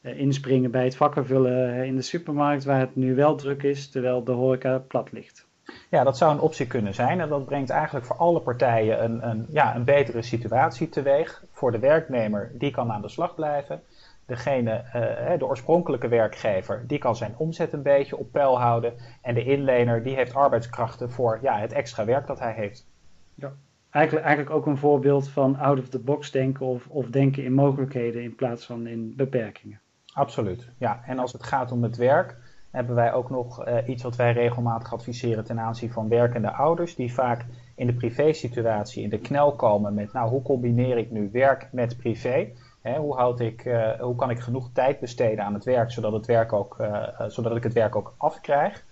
uh, 0.00 0.18
inspringen 0.18 0.70
bij 0.70 0.84
het 0.84 0.96
vakkenvullen 0.96 1.74
eh, 1.74 1.84
in 1.84 1.96
de 1.96 2.02
supermarkt, 2.02 2.64
waar 2.64 2.80
het 2.80 2.96
nu 2.96 3.14
wel 3.14 3.34
druk 3.34 3.62
is, 3.62 3.90
terwijl 3.90 4.24
de 4.24 4.32
horeca 4.32 4.78
plat 4.78 5.12
ligt. 5.12 5.46
Ja, 5.90 6.04
dat 6.04 6.16
zou 6.16 6.32
een 6.32 6.40
optie 6.40 6.66
kunnen 6.66 6.94
zijn 6.94 7.20
en 7.20 7.28
dat 7.28 7.44
brengt 7.44 7.70
eigenlijk 7.70 8.06
voor 8.06 8.16
alle 8.16 8.40
partijen 8.40 9.04
een, 9.04 9.28
een, 9.28 9.46
ja, 9.50 9.76
een 9.76 9.84
betere 9.84 10.22
situatie 10.22 10.88
teweeg. 10.88 11.44
Voor 11.52 11.72
de 11.72 11.78
werknemer, 11.78 12.52
die 12.54 12.70
kan 12.70 12.92
aan 12.92 13.02
de 13.02 13.08
slag 13.08 13.34
blijven 13.34 13.82
degene, 14.28 14.84
uh, 14.94 15.38
de 15.38 15.46
oorspronkelijke 15.46 16.08
werkgever, 16.08 16.84
die 16.86 16.98
kan 16.98 17.16
zijn 17.16 17.34
omzet 17.36 17.72
een 17.72 17.82
beetje 17.82 18.16
op 18.16 18.32
peil 18.32 18.60
houden. 18.60 18.94
En 19.22 19.34
de 19.34 19.44
inlener, 19.44 20.02
die 20.02 20.14
heeft 20.14 20.34
arbeidskrachten 20.34 21.10
voor 21.10 21.38
ja, 21.42 21.58
het 21.58 21.72
extra 21.72 22.04
werk 22.04 22.26
dat 22.26 22.38
hij 22.38 22.52
heeft. 22.52 22.86
Ja, 23.34 23.52
eigenlijk, 23.90 24.26
eigenlijk 24.26 24.56
ook 24.56 24.66
een 24.66 24.76
voorbeeld 24.76 25.28
van 25.28 25.56
out 25.56 25.78
of 25.78 25.88
the 25.88 25.98
box 25.98 26.30
denken 26.30 26.66
of, 26.66 26.86
of 26.88 27.06
denken 27.06 27.44
in 27.44 27.52
mogelijkheden 27.52 28.22
in 28.22 28.34
plaats 28.34 28.66
van 28.66 28.86
in 28.86 29.12
beperkingen. 29.16 29.80
Absoluut, 30.12 30.68
ja. 30.78 31.02
En 31.06 31.18
als 31.18 31.32
het 31.32 31.42
gaat 31.42 31.72
om 31.72 31.82
het 31.82 31.96
werk, 31.96 32.36
hebben 32.70 32.94
wij 32.94 33.12
ook 33.12 33.30
nog 33.30 33.68
uh, 33.68 33.76
iets 33.86 34.02
wat 34.02 34.16
wij 34.16 34.32
regelmatig 34.32 34.92
adviseren 34.92 35.44
ten 35.44 35.60
aanzien 35.60 35.92
van 35.92 36.08
werkende 36.08 36.52
ouders, 36.52 36.94
die 36.94 37.12
vaak 37.12 37.44
in 37.74 37.86
de 37.86 37.94
privésituatie 37.94 39.02
in 39.02 39.10
de 39.10 39.18
knel 39.18 39.52
komen 39.52 39.94
met, 39.94 40.12
nou, 40.12 40.30
hoe 40.30 40.42
combineer 40.42 40.98
ik 40.98 41.10
nu 41.10 41.28
werk 41.32 41.68
met 41.72 41.96
privé? 41.96 42.48
Hoe, 42.96 43.16
houd 43.16 43.40
ik, 43.40 43.64
uh, 43.64 43.90
hoe 44.00 44.14
kan 44.14 44.30
ik 44.30 44.40
genoeg 44.40 44.70
tijd 44.72 45.00
besteden 45.00 45.44
aan 45.44 45.54
het 45.54 45.64
werk, 45.64 45.90
zodat, 45.90 46.12
het 46.12 46.26
werk 46.26 46.52
ook, 46.52 46.76
uh, 46.80 47.02
zodat 47.26 47.56
ik 47.56 47.62
het 47.62 47.72
werk 47.72 47.96
ook 47.96 48.14
afkrijg? 48.16 48.86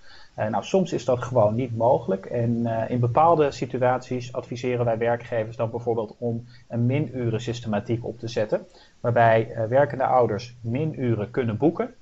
nou, 0.50 0.65
soms 0.65 0.93
is 0.93 1.05
dat 1.05 1.23
gewoon 1.23 1.55
niet 1.55 1.76
mogelijk. 1.76 2.26
En 2.26 2.67
in 2.88 3.00
bepaalde 3.00 3.50
situaties 3.50 4.33
adviseren 4.33 4.85
wij 4.85 4.99
werkgevers 4.99 5.57
dan 5.57 5.71
bijvoorbeeld 5.71 6.17
om 6.19 6.45
een 6.69 6.87
minuren 6.87 7.41
systematiek 7.41 8.05
op 8.05 8.19
te 8.19 8.29
zetten. 8.29 8.67
Waarbij 9.00 9.67
werkende 9.69 10.05
ouders 10.05 10.57
minuren 10.61 11.31
kunnen 11.31 11.57
boeken. 11.57 11.95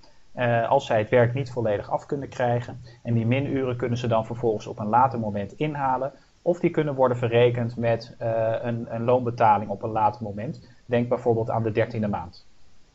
Als 0.68 0.86
zij 0.86 0.98
het 0.98 1.10
werk 1.10 1.34
niet 1.34 1.50
volledig 1.50 1.90
af 1.90 2.06
kunnen 2.06 2.28
krijgen. 2.28 2.80
En 3.02 3.14
die 3.14 3.26
minuren 3.26 3.76
kunnen 3.76 3.98
ze 3.98 4.06
dan 4.06 4.26
vervolgens 4.26 4.66
op 4.66 4.78
een 4.78 4.88
later 4.88 5.18
moment 5.18 5.52
inhalen. 5.52 6.12
Of 6.42 6.60
die 6.60 6.70
kunnen 6.70 6.94
worden 6.94 7.16
verrekend 7.18 7.76
met 7.76 8.14
een, 8.18 8.94
een, 8.94 9.04
loonbetaling 9.04 9.70
op 9.70 9.82
een 9.82 9.90
later 9.90 10.22
moment. 10.22 10.73
Denk 10.86 11.08
bijvoorbeeld 11.08 11.50
aan 11.50 11.62
de 11.62 11.72
dertiende 11.72 12.08
maand. 12.08 12.46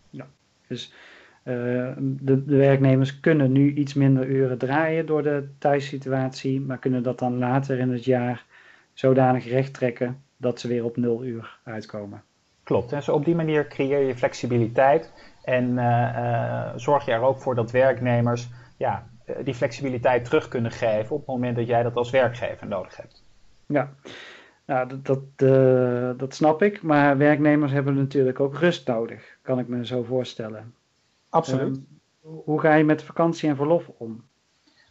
Ja, 0.10 0.28
dus 0.68 0.94
uh, 1.44 1.56
de, 1.98 2.46
de, 2.46 2.56
werknemers 2.56 3.20
kunnen 3.20 3.52
nu 3.52 3.74
iets 3.74 3.94
minder 3.94 4.28
uren 4.28 4.58
draaien 4.58 5.06
door 5.06 5.24
de 5.24 5.50
thuissituatie. 5.58 6.62
Maar 6.62 6.78
kunnen 6.78 7.04
dat 7.04 7.20
dan 7.20 7.38
later 7.38 7.80
in 7.80 7.90
het 7.92 8.06
jaar 8.06 8.46
zodanig 8.94 9.48
recht 9.48 9.74
trekken 9.74 10.24
dat 10.38 10.60
ze 10.60 10.68
weer 10.68 10.84
op 10.84 10.98
nul 10.98 11.24
uur 11.24 11.60
uitkomen. 11.64 12.24
Klopt, 12.64 12.92
en 12.92 13.04
zo 13.04 13.14
op 13.14 13.26
die 13.26 13.36
manier 13.36 13.68
creëer 13.68 14.08
je 14.08 14.16
flexibiliteit 14.16 15.14
en 15.44 15.70
uh, 15.70 16.72
zorg 16.76 17.06
je 17.06 17.12
er 17.12 17.22
ook 17.22 17.40
voor 17.40 17.56
dat 17.56 17.72
werknemers 17.72 18.50
ja, 18.78 19.08
eh, 19.26 19.36
die 19.44 19.54
flexibiliteit 19.54 20.26
terug 20.26 20.48
kunnen 20.48 20.72
geven 20.72 21.16
op 21.16 21.18
het 21.18 21.28
moment 21.28 21.56
dat 21.56 21.68
jij 21.68 21.84
dat 21.84 21.96
als 21.96 22.10
werkgever 22.10 22.68
nodig 22.68 22.98
hebt. 22.98 23.24
Ja, 23.66 23.90
nou, 24.70 24.88
dat, 24.88 25.06
dat, 25.06 25.50
uh, 25.50 26.10
dat 26.18 26.34
snap 26.34 26.62
ik. 26.62 26.82
Maar 26.82 27.18
werknemers 27.18 27.72
hebben 27.72 27.96
natuurlijk 27.96 28.40
ook 28.40 28.56
rust 28.56 28.88
nodig, 28.88 29.38
kan 29.42 29.60
ik 29.60 29.68
me 29.68 29.86
zo 29.86 30.04
voorstellen. 30.04 30.74
Absoluut. 31.30 31.78
Uh, 31.78 32.32
hoe 32.44 32.60
ga 32.60 32.74
je 32.74 32.84
met 32.84 33.04
vakantie 33.04 33.50
en 33.50 33.56
verlof 33.56 33.92
om? 33.98 34.24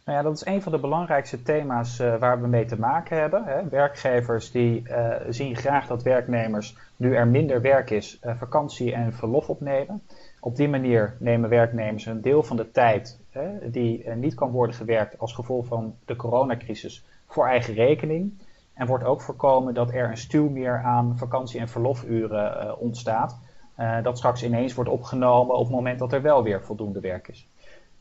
Nou 0.05 0.17
ja, 0.17 0.23
dat 0.23 0.35
is 0.35 0.45
een 0.45 0.61
van 0.61 0.71
de 0.71 0.79
belangrijkste 0.79 1.41
thema's 1.41 1.99
uh, 1.99 2.15
waar 2.15 2.41
we 2.41 2.47
mee 2.47 2.65
te 2.65 2.79
maken 2.79 3.17
hebben. 3.17 3.43
Hè. 3.43 3.69
Werkgevers 3.69 4.51
die 4.51 4.83
zien 5.29 5.55
graag 5.55 5.87
dat 5.87 6.03
werknemers, 6.03 6.77
nu 6.95 7.15
er 7.15 7.27
minder 7.27 7.61
werk 7.61 7.89
is, 7.89 8.19
vakantie 8.37 8.93
en 8.93 9.13
verlof 9.13 9.49
opnemen. 9.49 10.01
Op 10.39 10.55
die 10.55 10.69
manier 10.69 11.15
nemen 11.19 11.49
werknemers 11.49 12.05
een 12.05 12.21
deel 12.21 12.43
van 12.43 12.57
de 12.57 12.71
tijd 12.71 13.19
hè, 13.29 13.69
die 13.69 14.09
niet 14.09 14.33
kan 14.33 14.51
worden 14.51 14.75
gewerkt 14.75 15.19
als 15.19 15.33
gevolg 15.33 15.65
van 15.65 15.95
de 16.05 16.15
coronacrisis 16.15 17.05
voor 17.27 17.47
eigen 17.47 17.73
rekening. 17.73 18.33
En 18.79 18.87
wordt 18.87 19.03
ook 19.03 19.21
voorkomen 19.21 19.73
dat 19.73 19.91
er 19.91 20.09
een 20.09 20.17
stuw 20.17 20.49
meer 20.49 20.81
aan 20.83 21.17
vakantie- 21.17 21.59
en 21.59 21.67
verlofuren 21.67 22.65
uh, 22.65 22.81
ontstaat. 22.81 23.39
Uh, 23.79 24.03
dat 24.03 24.17
straks 24.17 24.43
ineens 24.43 24.73
wordt 24.73 24.89
opgenomen 24.89 25.55
op 25.55 25.65
het 25.65 25.75
moment 25.75 25.99
dat 25.99 26.13
er 26.13 26.21
wel 26.21 26.43
weer 26.43 26.63
voldoende 26.63 26.99
werk 26.99 27.27
is. 27.27 27.47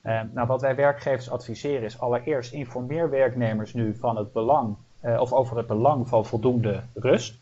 nou, 0.03 0.47
wat 0.47 0.61
wij 0.61 0.75
werkgevers 0.75 1.31
adviseren 1.31 1.83
is 1.83 2.01
allereerst 2.01 2.53
informeer 2.53 3.11
werknemers 3.11 3.75
nu 3.75 3.95
van 3.95 4.17
het 4.17 4.33
belang 4.33 4.77
of 5.03 5.33
over 5.33 5.57
het 5.57 5.67
belang 5.67 6.09
van 6.09 6.27
voldoende 6.27 6.83
rust. 6.95 7.39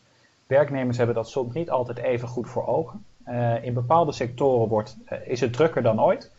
Werknemers 0.47 0.97
hebben 0.97 1.15
dat 1.15 1.29
soms 1.29 1.55
niet 1.55 1.71
altijd 1.71 1.99
even 1.99 2.29
goed 2.29 2.49
voor 2.49 2.67
ogen. 2.67 3.05
In 3.63 3.75
bepaalde 3.75 4.13
sectoren 4.13 4.69
wordt, 4.69 4.97
is 5.25 5.41
het 5.41 5.53
drukker 5.53 5.83
dan 5.83 6.01
ooit. 6.01 6.33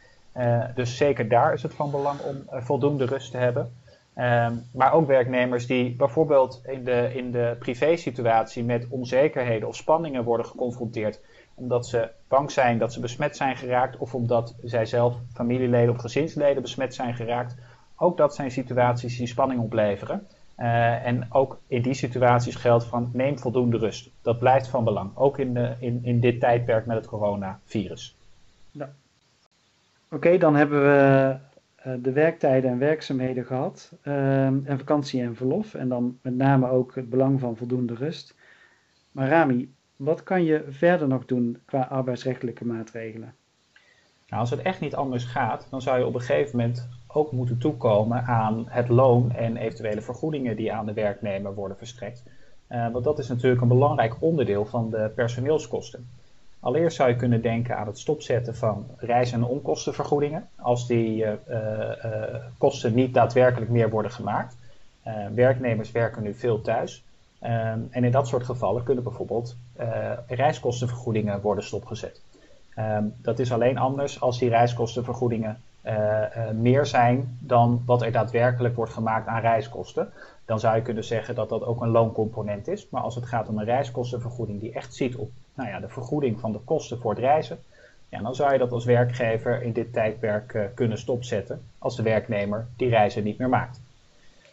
Dus 0.75 0.97
zeker 0.97 1.27
daar 1.29 1.53
is 1.53 1.63
het 1.63 1.73
van 1.73 1.91
belang 1.91 2.19
om 2.19 2.43
voldoende 2.49 3.05
rust 3.05 3.31
te 3.31 3.37
hebben. 3.37 3.71
Ehm, 4.17 4.55
maar 4.73 4.93
ook 4.93 5.07
werknemers 5.07 5.67
die 5.67 5.95
bijvoorbeeld 5.95 6.61
in 6.65 6.83
de, 6.83 7.11
in 7.13 7.31
de 7.31 7.55
privésituatie 7.59 8.63
met 8.63 8.87
onzekerheden 8.89 9.67
of 9.67 9.75
spanningen 9.75 10.23
worden 10.23 10.45
geconfronteerd. 10.45 11.19
Omdat 11.53 11.87
ze 11.87 12.09
bang 12.27 12.51
zijn 12.51 12.77
dat 12.77 12.93
ze 12.93 12.99
besmet 12.99 13.37
zijn 13.37 13.57
geraakt 13.57 13.97
of 13.97 14.15
omdat 14.15 14.55
zij 14.63 14.85
zelf 14.85 15.15
familieleden 15.33 15.93
of 15.93 16.01
gezinsleden 16.01 16.61
besmet 16.61 16.95
zijn 16.95 17.13
geraakt. 17.13 17.55
Ook 17.95 18.17
dat 18.17 18.35
zijn 18.35 18.51
situaties 18.51 19.17
die 19.17 19.27
spanning 19.27 19.61
opleveren. 19.61 20.27
Uh, 20.59 21.05
en 21.05 21.27
ook 21.29 21.59
in 21.67 21.81
die 21.81 21.93
situaties 21.93 22.55
geldt 22.55 22.85
van 22.85 23.09
neem 23.13 23.39
voldoende 23.39 23.77
rust. 23.77 24.09
Dat 24.21 24.39
blijft 24.39 24.67
van 24.67 24.83
belang, 24.83 25.11
ook 25.15 25.37
in, 25.37 25.53
de, 25.53 25.75
in, 25.79 25.99
in 26.03 26.19
dit 26.19 26.39
tijdperk 26.39 26.85
met 26.85 26.97
het 26.97 27.07
coronavirus. 27.07 28.15
Ja. 28.71 28.89
Oké, 30.11 30.37
dan 30.37 30.55
hebben 30.55 30.81
we 30.81 31.35
de 32.01 32.11
werktijden 32.11 32.71
en 32.71 32.77
werkzaamheden 32.77 33.45
gehad, 33.45 33.91
uh, 34.03 34.45
en 34.45 34.77
vakantie 34.77 35.21
en 35.21 35.35
verlof, 35.35 35.73
en 35.73 35.89
dan 35.89 36.19
met 36.21 36.35
name 36.35 36.69
ook 36.69 36.95
het 36.95 37.09
belang 37.09 37.39
van 37.39 37.57
voldoende 37.57 37.93
rust. 37.93 38.35
Maar 39.11 39.29
Rami, 39.29 39.73
wat 39.95 40.23
kan 40.23 40.43
je 40.43 40.65
verder 40.69 41.07
nog 41.07 41.25
doen 41.25 41.57
qua 41.65 41.81
arbeidsrechtelijke 41.81 42.65
maatregelen? 42.65 43.33
Nou, 44.27 44.41
als 44.41 44.49
het 44.49 44.61
echt 44.61 44.79
niet 44.79 44.95
anders 44.95 45.25
gaat, 45.25 45.67
dan 45.69 45.81
zou 45.81 45.99
je 45.99 46.05
op 46.05 46.13
een 46.13 46.21
gegeven 46.21 46.57
moment 46.57 46.87
ook 47.07 47.31
moeten 47.31 47.57
toekomen 47.57 48.23
aan 48.23 48.65
het 48.67 48.87
loon 48.89 49.31
en 49.31 49.57
eventuele 49.57 50.01
vergoedingen 50.01 50.55
die 50.55 50.73
aan 50.73 50.85
de 50.85 50.93
werknemer 50.93 51.53
worden 51.53 51.77
verstrekt. 51.77 52.23
Uh, 52.69 52.91
want 52.91 53.03
dat 53.03 53.19
is 53.19 53.27
natuurlijk 53.27 53.61
een 53.61 53.67
belangrijk 53.67 54.21
onderdeel 54.21 54.65
van 54.65 54.89
de 54.89 55.11
personeelskosten. 55.15 56.09
Allereerst 56.59 56.95
zou 56.95 57.09
je 57.09 57.15
kunnen 57.15 57.41
denken 57.41 57.77
aan 57.77 57.87
het 57.87 57.99
stopzetten 57.99 58.55
van 58.55 58.85
reis- 58.97 59.31
en 59.31 59.43
onkostenvergoedingen, 59.43 60.47
als 60.55 60.87
die 60.87 61.23
uh, 61.23 61.31
uh, 61.49 62.35
kosten 62.57 62.93
niet 62.93 63.13
daadwerkelijk 63.13 63.71
meer 63.71 63.89
worden 63.89 64.11
gemaakt. 64.11 64.55
werknemers 65.33 65.91
werken 65.91 66.23
nu 66.23 66.33
veel 66.33 66.61
thuis. 66.61 67.03
en 67.39 67.89
in 67.91 68.11
dat 68.11 68.27
soort 68.27 68.43
gevallen 68.43 68.83
kunnen 68.83 69.03
bijvoorbeeld 69.03 69.55
reiskostenvergoedingen 70.27 71.41
worden 71.41 71.63
stopgezet. 71.63 72.21
dat 73.21 73.39
is 73.39 73.51
alleen 73.51 73.77
anders 73.77 74.21
als 74.21 74.39
die 74.39 74.49
reiskostenvergoedingen 74.49 75.61
meer 76.53 76.85
zijn 76.85 77.37
dan 77.39 77.81
wat 77.85 78.01
er 78.01 78.11
daadwerkelijk 78.11 78.75
wordt 78.75 78.93
gemaakt 78.93 79.27
aan 79.27 79.41
reiskosten. 79.41 80.11
Dan 80.45 80.59
zou 80.59 80.75
je 80.75 80.81
kunnen 80.81 81.03
zeggen 81.03 81.35
dat 81.35 81.49
dat 81.49 81.63
ook 81.63 81.81
een 81.81 81.89
looncomponent 81.89 82.67
is. 82.67 82.87
Maar 82.89 83.01
als 83.01 83.15
het 83.15 83.25
gaat 83.25 83.47
om 83.47 83.57
een 83.57 83.65
reiskostenvergoeding 83.65 84.59
die 84.59 84.73
echt 84.73 84.95
ziet 84.95 85.15
op 85.15 85.29
nou 85.57 85.69
ja, 85.69 85.79
de 85.79 85.89
vergoeding 85.89 86.39
van 86.39 86.51
de 86.51 86.59
kosten 86.59 86.99
voor 86.99 87.11
het 87.11 87.19
reizen, 87.19 87.59
ja, 88.09 88.21
dan 88.21 88.35
zou 88.35 88.51
je 88.51 88.57
dat 88.57 88.71
als 88.71 88.85
werkgever 88.85 89.61
in 89.61 89.73
dit 89.73 89.93
tijdperk 89.93 90.53
uh, 90.53 90.63
kunnen 90.73 90.97
stopzetten 90.97 91.61
als 91.77 91.95
de 91.95 92.03
werknemer 92.03 92.67
die 92.75 92.89
reizen 92.89 93.23
niet 93.23 93.37
meer 93.37 93.49
maakt. 93.49 93.81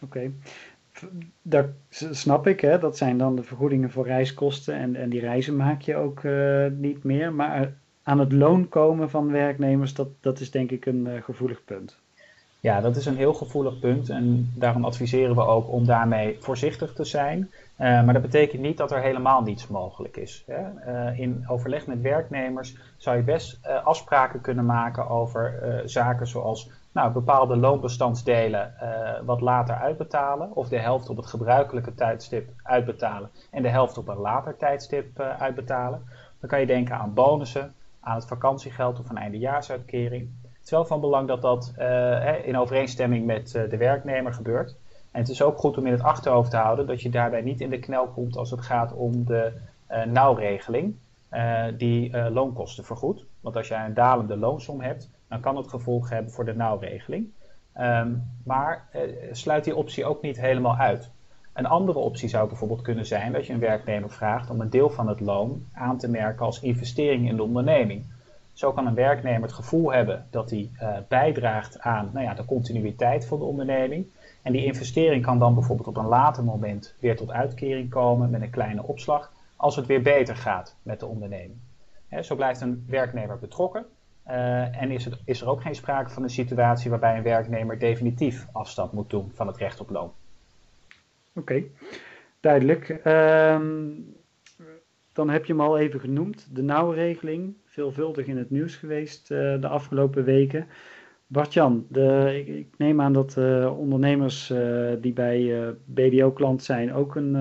Oké, 0.01 0.31
dat 1.41 1.65
snap 1.89 2.47
ik. 2.47 2.59
Hè? 2.59 2.79
Dat 2.79 2.97
zijn 2.97 3.17
dan 3.17 3.35
de 3.35 3.43
vergoedingen 3.43 3.91
voor 3.91 4.05
reiskosten 4.05 4.75
en, 4.75 4.95
en 4.95 5.09
die 5.09 5.19
reizen 5.19 5.55
maak 5.55 5.81
je 5.81 5.95
ook 5.95 6.23
niet 6.77 7.03
meer. 7.03 7.33
Maar 7.33 7.73
aan 8.05 8.19
het 8.19 8.31
loon 8.31 8.69
komen 8.69 9.09
van 9.09 9.31
werknemers, 9.31 9.93
dat, 9.93 10.07
dat 10.19 10.39
is 10.39 10.51
denk 10.51 10.71
ik 10.71 10.85
een 10.85 11.05
uh, 11.05 11.23
gevoelig 11.23 11.63
punt. 11.63 11.97
Ja, 12.65 12.81
dat 12.81 12.95
is 12.95 13.05
een 13.05 13.17
heel 13.17 13.33
gevoelig 13.33 13.79
punt 13.79 14.09
en 14.09 14.51
daarom 14.55 14.85
adviseren 14.85 15.35
we 15.35 15.41
ook 15.41 15.71
om 15.71 15.85
daarmee 15.85 16.37
voorzichtig 16.39 16.93
te 16.93 17.03
zijn. 17.03 17.39
Uh, 17.39 18.03
maar 18.03 18.13
dat 18.13 18.21
betekent 18.21 18.61
niet 18.61 18.77
dat 18.77 18.91
er 18.91 19.01
helemaal 19.01 19.41
niets 19.41 19.67
mogelijk 19.67 20.17
is. 20.17 20.43
Hè. 20.47 20.61
Uh, 21.09 21.19
in 21.19 21.45
overleg 21.47 21.87
met 21.87 22.01
werknemers 22.01 22.77
zou 22.97 23.17
je 23.17 23.23
best 23.23 23.59
afspraken 23.83 24.41
kunnen 24.41 24.65
maken 24.65 25.09
over 25.09 25.81
zaken 25.85 26.27
zoals 26.27 26.69
nou, 26.91 27.11
bepaalde 27.11 27.57
loonbestandsdelen 27.57 28.73
wat 29.25 29.41
later 29.41 29.75
uitbetalen 29.75 30.55
of 30.55 30.67
de 30.67 30.79
helft 30.79 31.09
op 31.09 31.17
het 31.17 31.25
gebruikelijke 31.25 31.93
tijdstip 31.93 32.49
uitbetalen 32.63 33.29
en 33.51 33.61
de 33.61 33.69
helft 33.69 33.97
op 33.97 34.07
een 34.07 34.17
later 34.17 34.57
tijdstip 34.57 35.19
uitbetalen. 35.19 36.01
Dan 36.39 36.49
kan 36.49 36.59
je 36.59 36.65
denken 36.65 36.97
aan 36.97 37.13
bonussen, 37.13 37.73
aan 37.99 38.15
het 38.15 38.27
vakantiegeld 38.27 38.99
of 38.99 39.09
een 39.09 39.17
eindejaarsuitkering. 39.17 40.29
Het 40.65 40.73
is 40.73 40.79
wel 40.79 40.89
van 40.89 40.99
belang 40.99 41.27
dat 41.27 41.41
dat 41.41 41.73
uh, 41.79 42.47
in 42.47 42.57
overeenstemming 42.57 43.25
met 43.25 43.53
uh, 43.55 43.69
de 43.69 43.77
werknemer 43.77 44.33
gebeurt. 44.33 44.75
En 45.11 45.19
het 45.19 45.29
is 45.29 45.41
ook 45.41 45.57
goed 45.57 45.77
om 45.77 45.85
in 45.85 45.91
het 45.91 46.01
achterhoofd 46.01 46.51
te 46.51 46.57
houden 46.57 46.87
dat 46.87 47.01
je 47.01 47.09
daarbij 47.09 47.41
niet 47.41 47.61
in 47.61 47.69
de 47.69 47.79
knel 47.79 48.07
komt 48.07 48.37
als 48.37 48.51
het 48.51 48.61
gaat 48.61 48.93
om 48.93 49.25
de 49.25 49.51
uh, 49.91 50.03
nauwregeling 50.03 50.95
die 51.77 52.29
loonkosten 52.31 52.85
vergoedt. 52.85 53.25
Want 53.41 53.55
als 53.55 53.67
jij 53.67 53.85
een 53.85 53.93
dalende 53.93 54.37
loonsom 54.37 54.81
hebt, 54.81 55.09
dan 55.27 55.39
kan 55.39 55.57
het 55.57 55.67
gevolg 55.67 56.09
hebben 56.09 56.31
voor 56.31 56.45
de 56.45 56.55
nauwregeling. 56.55 57.31
Um, 57.79 58.31
maar 58.43 58.87
sluit 59.31 59.63
die 59.63 59.75
optie 59.75 60.05
ook 60.05 60.21
niet 60.21 60.39
helemaal 60.39 60.75
uit. 60.75 61.09
Een 61.53 61.65
andere 61.65 61.99
optie 61.99 62.29
zou 62.29 62.47
bijvoorbeeld 62.47 62.81
kunnen 62.81 63.05
zijn 63.05 63.31
dat 63.31 63.45
je 63.45 63.53
een 63.53 63.59
werknemer 63.59 64.09
vraagt 64.09 64.49
om 64.49 64.61
een 64.61 64.69
deel 64.69 64.89
van 64.89 65.07
het 65.07 65.19
loon 65.19 65.65
aan 65.73 65.97
te 65.97 66.09
merken 66.09 66.45
als 66.45 66.59
investering 66.59 67.29
in 67.29 67.35
de 67.35 67.43
onderneming. 67.43 68.05
Zo 68.55 68.71
kan 68.71 68.87
een 68.87 68.95
werknemer 68.95 69.41
het 69.41 69.53
gevoel 69.53 69.93
hebben 69.93 70.27
dat 70.29 70.49
hij 70.49 70.69
uh, 70.81 70.97
bijdraagt 71.07 71.79
aan 71.79 72.09
nou 72.13 72.25
ja, 72.25 72.33
de 72.33 72.45
continuïteit 72.45 73.25
van 73.25 73.39
de 73.39 73.45
onderneming. 73.45 74.07
En 74.41 74.51
die 74.51 74.65
investering 74.65 75.25
kan 75.25 75.39
dan 75.39 75.53
bijvoorbeeld 75.53 75.87
op 75.87 75.97
een 75.97 76.05
later 76.05 76.43
moment 76.43 76.95
weer 76.99 77.15
tot 77.15 77.31
uitkering 77.31 77.89
komen 77.89 78.29
met 78.29 78.41
een 78.41 78.49
kleine 78.49 78.83
opslag 78.83 79.31
als 79.55 79.75
het 79.75 79.85
weer 79.85 80.01
beter 80.01 80.35
gaat 80.35 80.75
met 80.81 80.99
de 80.99 81.05
onderneming. 81.05 81.57
Zo 82.21 82.35
blijft 82.35 82.61
een 82.61 82.85
werknemer 82.87 83.39
betrokken 83.39 83.85
en 84.71 84.91
is, 84.91 85.05
het, 85.05 85.17
is 85.25 85.41
er 85.41 85.47
ook 85.47 85.61
geen 85.61 85.75
sprake 85.75 86.09
van 86.09 86.23
een 86.23 86.29
situatie 86.29 86.89
waarbij 86.89 87.17
een 87.17 87.23
werknemer 87.23 87.79
definitief 87.79 88.47
afstand 88.51 88.91
moet 88.91 89.09
doen 89.09 89.31
van 89.33 89.47
het 89.47 89.57
recht 89.57 89.79
op 89.79 89.89
loon. 89.89 90.11
Oké, 91.33 91.63
duidelijk. 92.39 92.89
Ehm, 92.89 93.63
dan 95.15 95.29
heb 95.29 95.45
je 95.45 95.53
hem 95.53 95.61
al 95.61 95.77
even 95.77 95.99
genoemd, 95.99 96.47
de 96.51 96.61
nauwregeling, 96.61 97.53
veelvuldig 97.65 98.25
in 98.25 98.37
het 98.37 98.49
nieuws 98.49 98.75
geweest 98.75 99.27
de 99.27 99.67
afgelopen 99.67 100.23
weken. 100.23 100.67
Bart-Jan, 101.27 101.87
ik, 102.27 102.47
ik, 102.47 102.67
neem 102.77 103.01
aan 103.01 103.13
dat 103.13 103.35
uh, 103.37 103.79
ondernemers 103.79 104.49
uh, 104.49 104.91
die 105.01 105.13
bij 105.13 105.73
BDO-klant 105.85 106.63
zijn 106.63 106.93
ook, 106.93 107.15
een, 107.15 107.31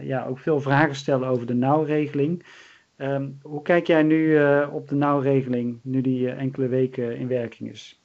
ja, 0.00 0.26
ook 0.28 0.38
veel 0.38 0.60
vragen 0.60 0.94
stellen 0.94 1.28
over 1.28 1.46
de 1.46 1.54
nauwregeling. 1.54 2.44
Um, 2.96 3.38
hoe 3.42 3.62
kijk 3.62 3.86
jij 3.86 4.02
nu 4.02 4.38
op 4.70 4.88
de 4.88 4.94
nauwregeling, 4.94 5.78
nu 5.82 6.00
die 6.00 6.30
enkele 6.30 6.68
weken 6.68 7.16
in 7.16 7.28
werking 7.28 7.70
is? 7.70 8.00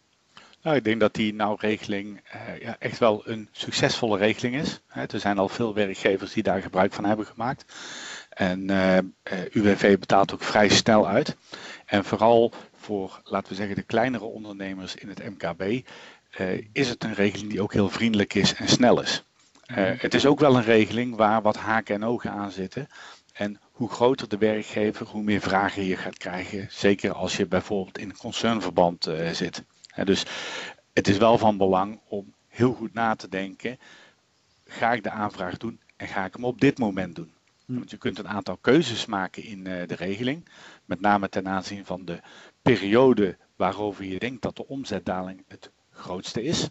Nou, 0.66 0.78
ik 0.78 0.84
denk 0.84 1.00
dat 1.00 1.14
die 1.14 1.34
nauwregeling 1.34 2.22
ja, 2.60 2.76
echt 2.80 3.00
wel 3.00 3.22
een 3.26 3.50
succesvolle 3.52 4.18
regeling 4.18 4.56
is. 4.56 4.82
er 4.88 5.20
zijn 5.20 5.38
al 5.38 5.50
veel 5.50 5.74
werkgevers 5.74 6.34
die 6.34 6.44
daar 6.44 6.62
gebruik 6.62 6.94
van 6.94 7.06
hebben 7.06 7.26
gemaakt. 7.26 7.66
En 8.36 8.70
UWV 9.52 10.00
betaalt 10.00 10.34
ook 10.34 10.44
vrij 10.44 10.70
snel 10.70 11.08
uit. 11.08 11.36
En 11.86 12.06
vooral 12.06 12.54
voor, 12.86 13.22
laten 13.24 13.50
we 13.50 13.56
zeggen, 13.56 13.76
de 13.76 13.82
kleinere 13.82 14.24
ondernemers 14.24 14.96
in 14.96 15.10
het 15.10 15.24
MKB, 15.30 15.62
uh, 15.62 15.82
eh, 16.54 16.66
is 16.72 16.90
het 16.90 17.04
een 17.04 17.14
regeling 17.14 17.50
die 17.50 17.62
ook 17.62 17.74
heel 17.74 17.90
vriendelijk 17.90 18.34
is 18.34 18.54
en 18.54 18.68
snel 18.68 19.02
is. 19.02 19.24
Uh, 19.68 19.78
het 19.78 20.14
is 20.14 20.26
ook 20.26 20.40
wel 20.40 20.56
een 20.56 20.64
regeling 20.64 21.16
waar 21.16 21.42
wat 21.42 21.58
haken 21.58 21.96
en 21.96 22.04
ogen 22.04 22.32
aan 22.32 22.52
zitten. 22.52 22.88
En 23.34 23.60
hoe 23.72 23.90
groter 23.90 24.30
de 24.30 24.38
werkgever, 24.38 25.08
hoe 25.08 25.24
meer 25.24 25.42
vragen 25.42 25.84
je 25.84 25.98
gaat 25.98 26.18
krijgen. 26.18 26.68
Zeker 26.70 27.14
als 27.14 27.38
je 27.38 27.46
bijvoorbeeld 27.46 27.98
in 27.98 28.10
een 28.10 28.18
concernverband 28.18 29.08
uh, 29.08 29.30
zit. 29.30 29.64
dus 30.04 30.26
het 30.94 31.08
is 31.08 31.18
wel 31.18 31.38
van 31.38 31.58
belang 31.58 32.00
om 32.08 32.34
heel 32.48 32.74
goed 32.74 32.94
na 32.94 33.16
te 33.16 33.30
denken. 33.30 33.80
Ga 34.66 34.94
ik 34.94 35.04
de 35.04 35.10
aanvraag 35.10 35.58
doen 35.58 35.80
en 35.96 36.08
ga 36.08 36.26
ik 36.26 36.34
hem 36.34 36.46
op 36.46 36.62
dit 36.62 36.78
moment 36.78 37.16
doen? 37.16 37.35
Hm. 37.66 37.74
Want 37.74 37.92
je 37.92 37.98
kunt 37.98 38.20
een 38.20 38.28
aantal 38.28 38.58
keuzes 38.58 39.06
maken 39.06 39.44
in 39.44 39.64
de 39.64 39.96
regeling. 39.96 40.50
Met 40.86 41.02
name 41.02 41.30
ten 41.30 41.48
aanzien 41.48 41.86
van 41.86 42.06
de 42.06 42.20
periode 42.62 43.38
waarover 43.56 44.06
je 44.06 44.20
denkt 44.20 44.42
dat 44.42 44.56
de 44.56 44.68
omzetdaling 44.68 45.44
het 45.48 45.72
grootste 45.92 46.44
is. 46.44 46.70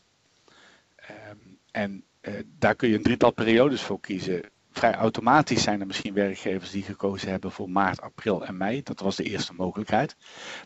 Ehm, 0.97 1.37
en 1.71 2.05
uh, 2.23 2.35
daar 2.59 2.75
kun 2.75 2.89
je 2.89 2.97
een 2.97 3.03
drietal 3.03 3.33
periodes 3.33 3.83
voor 3.83 4.01
kiezen. 4.01 4.43
Vrij 4.71 4.95
automatisch 4.95 5.63
zijn 5.63 5.81
er 5.81 5.87
misschien 5.87 6.15
werkgevers 6.15 6.71
die 6.71 6.83
gekozen 6.83 7.31
hebben 7.31 7.53
voor 7.53 7.71
maart, 7.71 8.01
april 8.01 8.45
en 8.45 8.57
mei. 8.57 8.83
Dat 8.83 9.01
was 9.01 9.17
de 9.17 9.23
eerste 9.23 9.55
mogelijkheid. 9.55 10.17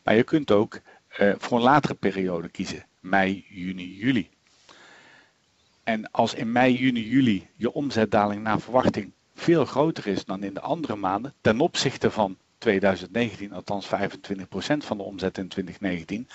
Maar 0.05 0.15
je 0.15 0.23
kunt 0.23 0.51
ook 0.51 0.81
uh, 1.21 1.35
voor 1.39 1.59
een 1.59 1.65
latere 1.65 1.95
periode 1.95 2.49
kiezen. 2.49 2.87
Mei, 3.01 3.45
juni, 3.49 3.97
juli. 3.97 4.29
En 5.85 6.11
als 6.11 6.35
in 6.35 6.53
mei, 6.53 6.77
juni, 6.77 7.09
juli 7.09 7.49
je 7.57 7.73
omzetdaling 7.73 8.43
naar 8.43 8.61
verwachting 8.61 9.13
veel 9.41 9.65
groter 9.65 10.07
is 10.07 10.25
dan 10.25 10.43
in 10.43 10.55
de 10.55 10.61
andere 10.61 10.97
maanden, 10.97 11.35
ten 11.41 11.61
opzichte 11.61 12.11
van 12.11 12.37
2019, 12.59 13.53
althans 13.53 13.87
25% 13.87 13.89
van 14.79 14.97
de 14.97 15.03
omzet 15.03 15.39
in 15.39 15.49
2019, 15.49 16.29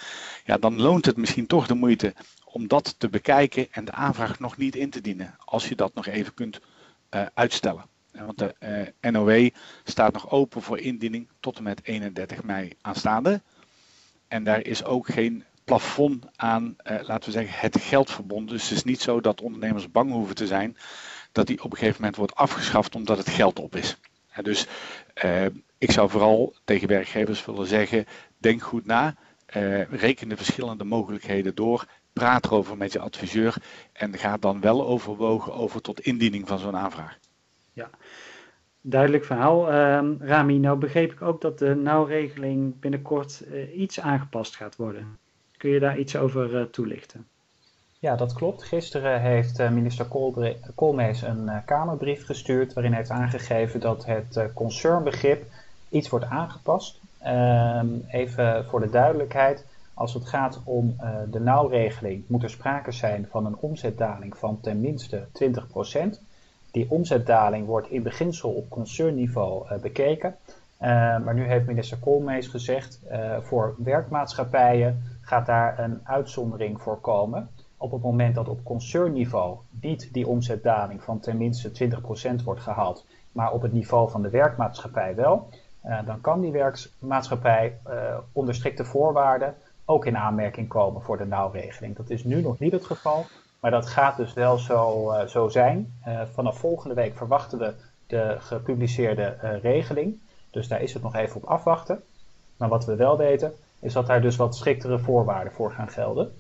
ja, 0.45 0.57
dan 0.57 0.81
loont 0.81 1.05
het 1.05 1.17
misschien 1.17 1.48
toch 1.48 1.67
de 1.67 1.74
moeite 1.74 2.13
om 2.45 2.67
dat 2.67 2.95
te 2.98 3.10
bekijken 3.10 3.67
en 3.72 3.86
de 3.86 3.91
aanvraag 3.91 4.39
nog 4.39 4.57
niet 4.57 4.75
in 4.75 4.89
te 4.89 5.01
dienen, 5.01 5.36
als 5.45 5.69
je 5.69 5.75
dat 5.75 5.93
nog 5.93 6.05
even 6.05 6.33
kunt 6.33 6.60
uh, 7.12 7.25
uitstellen. 7.33 7.86
Want 8.12 8.38
de 8.38 8.55
uh, 9.01 9.12
NOW 9.12 9.50
staat 9.83 10.13
nog 10.13 10.31
open 10.31 10.62
voor 10.62 10.79
indiening 10.79 11.27
tot 11.39 11.57
en 11.57 11.63
met 11.63 11.83
31 11.83 12.43
mei 12.43 12.74
aanstaande. 12.81 13.41
En 14.27 14.43
daar 14.43 14.65
is 14.65 14.83
ook 14.83 15.07
geen 15.07 15.43
plafond 15.63 16.25
aan, 16.36 16.75
laten 16.83 17.25
we 17.25 17.31
zeggen, 17.31 17.60
het 17.60 17.81
geld 17.81 18.12
verbonden. 18.12 18.55
Dus 18.55 18.69
het 18.69 18.77
is 18.77 18.83
niet 18.83 19.01
zo 19.01 19.22
dat 19.22 19.41
ondernemers 19.41 19.91
bang 19.91 20.12
hoeven 20.12 20.36
te 20.36 20.48
zijn 20.48 20.77
dat 21.33 21.47
die 21.47 21.63
op 21.63 21.71
een 21.71 21.77
gegeven 21.77 21.97
moment 21.99 22.15
wordt 22.15 22.35
afgeschaft 22.35 22.95
omdat 22.95 23.17
het 23.17 23.29
geld 23.29 23.60
op 23.60 23.75
is. 23.75 23.97
dus 24.41 24.67
ik 25.77 25.91
zou 25.91 26.10
vooral 26.10 26.53
tegen 26.63 26.88
werkgevers 26.88 27.45
willen 27.45 27.67
zeggen, 27.67 28.05
denk 28.38 28.62
goed 28.62 28.86
na, 28.86 29.15
uh, 29.55 29.91
reken 29.91 30.29
de 30.29 30.38
verschillende 30.38 30.84
mogelijkheden 30.84 31.55
door, 31.55 31.86
praat 32.13 32.45
erover 32.45 32.77
met 32.77 32.91
je 32.93 32.99
adviseur 32.99 33.55
en 33.93 34.17
ga 34.17 34.38
dan 34.38 34.62
wel 34.62 34.88
overwogen 34.88 35.53
over 35.53 35.81
tot 35.81 35.99
indiening 35.99 36.47
van 36.47 36.60
zo'n 36.60 36.75
aanvraag. 36.75 37.17
Ja, 37.73 37.89
duidelijk 38.81 39.25
verhaal. 39.25 39.69
Uh, 39.69 40.12
Rami, 40.19 40.58
nou 40.58 40.77
begreep 40.77 41.12
ik 41.12 41.21
ook 41.21 41.41
dat 41.41 41.60
de 41.60 41.75
nauwregeling 41.75 42.79
binnenkort 42.79 43.43
uh, 43.47 43.79
iets 43.79 43.99
aangepast 43.99 44.55
gaat 44.55 44.75
worden. 44.75 45.17
Kun 45.58 45.69
je 45.69 45.79
daar 45.79 45.97
iets 45.97 46.15
over 46.15 46.69
toelichten? 46.69 47.27
Ja, 48.03 48.15
dat 48.15 48.33
klopt. 48.33 48.63
Gisteren 48.63 49.21
heeft 49.21 49.69
minister 49.69 50.05
Koolmees 50.75 51.21
een 51.21 51.49
Kamerbrief 51.65 52.25
gestuurd 52.25 52.73
waarin 52.73 52.91
hij 52.91 52.99
heeft 52.99 53.11
aangegeven 53.11 53.79
dat 53.79 54.05
het 54.05 54.39
concernbegrip 54.53 55.45
iets 55.89 56.09
wordt 56.09 56.25
aangepast. 56.25 56.99
Ehm, 57.19 57.87
even 58.07 58.65
voor 58.65 58.79
de 58.79 58.89
duidelijkheid, 58.89 59.65
als 59.93 60.13
het 60.13 60.25
gaat 60.25 60.59
om 60.63 60.95
de 61.31 61.39
nauwregeling, 61.39 62.23
moet 62.27 62.43
er 62.43 62.49
sprake 62.49 62.91
zijn 62.91 63.27
van 63.29 63.45
een 63.45 63.57
omzetdaling 63.59 64.37
van 64.37 64.59
ten 64.61 64.81
minste 64.81 65.25
20%. 65.31 66.21
Die 66.71 66.85
omzetdaling 66.89 67.65
wordt 67.65 67.89
in 67.89 68.03
beginsel 68.03 68.49
op 68.49 68.69
concernniveau 68.69 69.77
bekeken. 69.79 70.35
Uh, 70.81 70.89
maar 71.19 71.33
nu 71.33 71.43
heeft 71.43 71.65
minister 71.65 71.97
Koolmees 71.97 72.47
gezegd, 72.47 72.99
voor 73.41 73.75
werkmaatschappijen 73.77 75.03
gaat 75.21 75.45
daar 75.45 75.79
een 75.79 75.99
uitzondering 76.03 76.81
voor 76.81 76.99
komen. 76.99 77.49
Op 77.84 77.91
het 77.91 78.02
moment 78.02 78.36
dat 78.36 78.48
op 78.48 78.63
concernniveau 78.63 79.58
niet 79.82 80.13
die 80.13 80.28
omzetdaling 80.28 81.04
van 81.04 81.19
ten 81.19 81.38
minste 81.38 81.72
20% 82.39 82.43
wordt 82.43 82.62
gehaald, 82.62 83.06
maar 83.32 83.52
op 83.52 83.62
het 83.62 83.74
niveau 83.74 84.10
van 84.10 84.22
de 84.22 84.30
werkmaatschappij 84.30 85.15
wel, 85.15 85.50
uh, 85.86 86.06
dan 86.06 86.22
kan 86.22 86.41
die 86.41 86.52
werkmaatschappij 86.52 87.80
uh, 87.88 88.17
onder 88.32 88.56
strikte 88.56 88.86
voorwaarden 88.86 89.56
ook 89.86 90.06
in 90.06 90.17
aanmerking 90.17 90.67
komen 90.67 91.02
voor 91.02 91.17
de 91.17 91.26
nauwregeling. 91.26 91.96
Dat 91.96 92.10
is 92.10 92.24
nu 92.24 92.41
nog 92.41 92.60
niet 92.60 92.72
het 92.72 92.86
geval, 92.86 93.26
maar 93.60 93.72
dat 93.72 93.86
gaat 93.86 94.17
dus 94.17 94.34
wel 94.34 94.58
zo, 94.58 95.12
uh, 95.12 95.26
zo 95.26 95.48
zijn. 95.48 95.93
vanaf 96.34 96.58
volgende 96.58 96.96
week 96.96 97.17
verwachten 97.17 97.60
we 97.60 97.74
de 98.08 98.36
gepubliceerde 98.39 99.60
regeling. 99.62 100.19
Dus 100.52 100.67
daar 100.67 100.82
is 100.82 100.93
het 100.93 101.04
nog 101.04 101.15
even 101.15 101.36
op 101.36 101.46
afwachten. 101.46 102.04
Maar 102.58 102.69
wat 102.69 102.86
we 102.86 102.96
wel 102.96 103.17
weten, 103.17 103.54
is 103.80 103.93
dat 103.93 104.08
daar 104.08 104.22
dus 104.22 104.36
wat 104.36 104.56
striktere 104.56 105.00
voorwaarden 105.00 105.54
voor 105.54 105.72
gaan 105.72 105.89
gelden. 105.89 106.34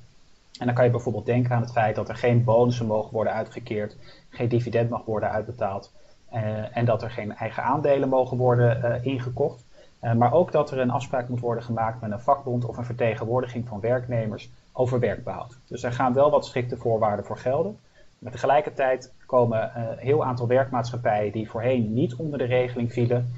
En 0.63 0.69
dan 0.69 0.77
kan 0.77 0.87
je 0.87 0.91
bijvoorbeeld 0.91 1.25
denken 1.25 1.55
aan 1.55 1.61
het 1.61 1.71
feit 1.71 1.95
dat 1.95 2.09
er 2.09 2.15
geen 2.15 2.43
bonussen 2.43 2.85
mogen 2.85 3.13
worden 3.13 3.33
uitgekeerd, 3.33 3.97
geen 4.29 4.47
dividend 4.47 4.89
mag 4.89 5.05
worden 5.05 5.31
uitbetaald. 5.31 5.91
Uh, 6.33 6.77
en 6.77 6.85
dat 6.85 7.03
er 7.03 7.09
geen 7.09 7.35
eigen 7.35 7.63
aandelen 7.63 8.09
mogen 8.09 8.37
worden 8.37 8.81
uh, 8.83 9.05
ingekocht. 9.05 9.65
Uh, 10.01 10.13
maar 10.13 10.33
ook 10.33 10.51
dat 10.51 10.71
er 10.71 10.79
een 10.79 10.91
afspraak 10.91 11.29
moet 11.29 11.39
worden 11.39 11.63
gemaakt 11.63 12.01
met 12.01 12.11
een 12.11 12.19
vakbond 12.19 12.65
of 12.65 12.77
een 12.77 12.85
vertegenwoordiging 12.85 13.67
van 13.67 13.79
werknemers 13.79 14.49
over 14.71 14.99
werkbehoud. 14.99 15.57
Dus 15.67 15.83
er 15.83 15.93
gaan 15.93 16.13
wel 16.13 16.31
wat 16.31 16.45
strikte 16.45 16.77
voorwaarden 16.77 17.25
voor 17.25 17.37
gelden. 17.37 17.77
Maar 18.19 18.31
tegelijkertijd 18.31 19.11
komen 19.25 19.71
een 19.77 19.97
heel 19.97 20.25
aantal 20.25 20.47
werkmaatschappijen 20.47 21.31
die 21.31 21.49
voorheen 21.49 21.93
niet 21.93 22.15
onder 22.15 22.37
de 22.37 22.45
regeling 22.45 22.93
vielen, 22.93 23.33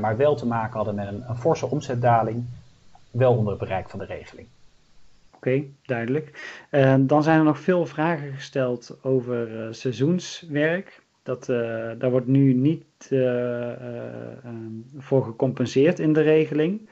maar 0.00 0.16
wel 0.16 0.34
te 0.34 0.46
maken 0.46 0.76
hadden 0.76 0.94
met 0.94 1.06
een, 1.06 1.24
een 1.28 1.36
forse 1.36 1.66
omzetdaling, 1.66 2.44
wel 3.10 3.36
onder 3.36 3.50
het 3.50 3.60
bereik 3.60 3.90
van 3.90 3.98
de 3.98 4.04
regeling. 4.04 4.48
Oké, 5.40 5.64
duidelijk. 5.82 6.58
dan 7.00 7.22
zijn 7.22 7.38
er 7.38 7.44
nog 7.44 7.58
veel 7.58 7.86
vragen 7.86 8.32
gesteld 8.32 8.98
over 9.02 9.74
seizoenswerk. 9.74 11.02
Dat, 11.22 11.48
uh, 11.48 11.56
daar 11.98 12.10
wordt 12.10 12.26
nu 12.26 12.52
niet 12.52 13.08
um, 13.10 14.86
voor 14.96 15.24
gecompenseerd 15.24 15.98
in 15.98 16.12
de 16.12 16.20
regeling. 16.20 16.88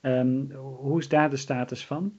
Um, 0.00 0.52
hoe 0.52 0.98
is 0.98 1.08
daar 1.08 1.30
de 1.30 1.36
status 1.36 1.86
van? 1.86 2.12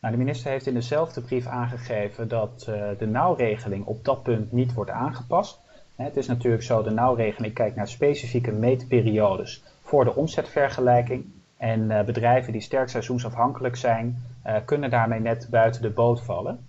Nou, 0.00 0.12
de 0.14 0.20
minister 0.20 0.50
heeft 0.50 0.66
in 0.66 0.74
dezelfde 0.74 1.20
brief 1.20 1.46
aangegeven 1.46 2.28
dat 2.28 2.70
de 2.98 3.06
nauwregeling 3.06 3.84
op 3.84 4.04
dat 4.04 4.22
punt 4.22 4.52
niet 4.52 4.74
wordt 4.74 4.90
aangepast. 4.90 5.60
Het 5.94 6.16
is 6.16 6.26
natuurlijk 6.26 6.62
zo, 6.62 6.82
de 6.82 6.90
nauwregeling 6.90 7.54
kijkt 7.54 7.76
naar 7.76 7.88
specifieke 7.88 8.52
meetperiodes 8.52 9.62
voor 9.82 10.04
de 10.04 10.14
omzetvergelijking. 10.14 11.24
En 11.56 12.06
bedrijven 12.06 12.52
die 12.52 12.60
sterk 12.60 12.88
seizoensafhankelijk 12.88 13.76
zijn, 13.76 14.22
kunnen 14.64 14.90
daarmee 14.90 15.20
net 15.20 15.48
buiten 15.50 15.82
de 15.82 15.90
boot 15.90 16.22
vallen. 16.22 16.68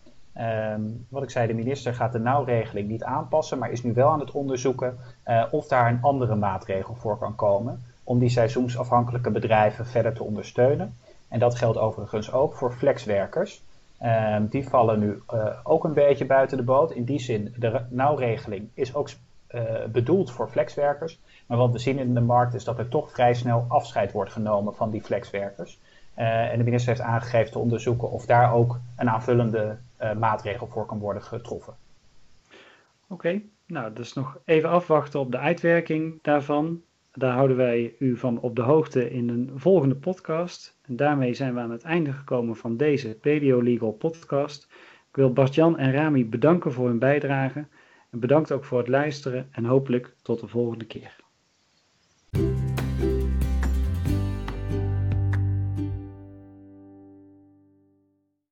Um, 0.74 1.06
wat 1.10 1.24
ik 1.24 1.30
zei, 1.30 1.48
de 1.48 1.54
minister 1.54 1.94
gaat 1.94 2.12
de 2.12 2.20
nauwregeling 2.20 2.88
niet 2.88 3.04
aanpassen, 3.04 3.58
maar 3.58 3.72
is 3.72 3.84
nu 3.84 3.94
wel 3.94 4.10
aan 4.10 4.20
het 4.20 4.32
onderzoeken 4.32 4.98
uh, 5.26 5.44
of 5.52 5.68
daar 5.68 5.90
een 5.90 6.02
andere 6.02 6.36
maatregel 6.36 6.96
voor 6.96 7.18
kan 7.18 7.36
komen 7.36 7.84
om 8.04 8.20
die 8.20 8.30
seizoensafhankelijke 8.30 9.32
bedrijven 9.32 9.86
verder 9.86 10.14
te 10.14 10.24
ondersteunen. 10.24 10.96
En 11.28 11.40
dat 11.40 11.56
geldt 11.56 11.78
overigens 11.78 12.32
ook 12.32 12.56
voor 12.56 12.74
flexwerkers. 12.74 13.64
Um, 14.04 14.48
die 14.48 14.70
vallen 14.70 15.00
nu 15.00 15.22
uh, 15.34 15.48
ook 15.64 15.84
een 15.84 15.94
beetje 15.94 16.26
buiten 16.26 16.58
de 16.58 16.64
boot. 16.64 16.92
In 16.92 17.04
die 17.04 17.20
zin, 17.20 17.54
de 17.58 17.82
nauwregeling 17.90 18.70
is 18.74 18.96
ook 18.96 19.10
bedoeld 19.92 20.32
voor 20.32 20.50
flexwerkers. 20.50 21.20
Maar 21.46 21.58
wat 21.58 21.72
we 21.72 21.80
zien 21.80 22.00
in 22.00 22.14
de 22.14 22.22
markt 22.22 22.54
is 22.54 22.64
dat 22.64 22.78
er 22.78 22.90
toch 22.90 23.12
vrij 23.12 23.34
snel 23.34 23.66
afscheid 23.68 24.12
wordt 24.12 24.32
genomen 24.32 24.76
van 24.76 24.90
die 24.90 25.04
flexwerkers. 25.04 25.80
En 26.18 26.58
de 26.58 26.64
minister 26.64 26.90
heeft 26.90 27.08
aangegeven 27.08 27.52
te 27.52 27.60
onderzoeken 27.60 28.12
of 28.12 28.26
daar 28.26 28.54
ook 28.54 28.80
een 28.96 29.10
aanvullende 29.10 29.78
maatregel 30.18 30.68
voor 30.68 30.86
kan 30.86 31.00
worden 31.00 31.24
getroffen. 31.24 31.74
Oké, 33.08 33.42
nou 33.66 33.94
dus 33.94 34.14
nog 34.14 34.40
even 34.46 34.70
afwachten 34.70 35.20
op 35.20 35.32
de 35.32 35.38
uitwerking 35.38 36.20
daarvan. 36.22 36.82
Daar 37.14 37.34
houden 37.34 37.58
wij 37.58 37.94
u 38.00 38.18
van 38.18 38.40
op 38.40 38.56
de 38.56 38.62
hoogte 38.62 39.12
in 39.12 39.30
een 39.30 39.52
volgende 39.56 39.96
podcast. 39.96 40.78
En 40.82 40.96
daarmee 40.96 41.34
zijn 41.34 41.54
we 41.54 41.60
aan 41.60 41.72
het 41.72 41.84
einde 41.84 42.14
gekomen 42.14 42.56
van 42.56 42.78
deze 42.78 43.18
PDO 43.22 43.62
Legal 43.62 43.92
podcast. 43.92 44.68
Ik 45.10 45.16
wil 45.16 45.34
Bart-Jan 45.34 45.78
en 45.78 45.92
Rami 45.92 46.26
bedanken 46.26 46.74
voor 46.74 46.88
hun 46.88 47.00
bijdrage. 47.00 47.66
En 48.10 48.20
bedankt 48.20 48.52
ook 48.52 48.66
voor 48.66 48.78
het 48.78 48.88
luisteren 48.88 49.48
en 49.52 49.66
hopelijk 49.66 50.16
tot 50.22 50.40
de 50.40 50.48
volgende 50.48 50.86
keer. 50.86 51.16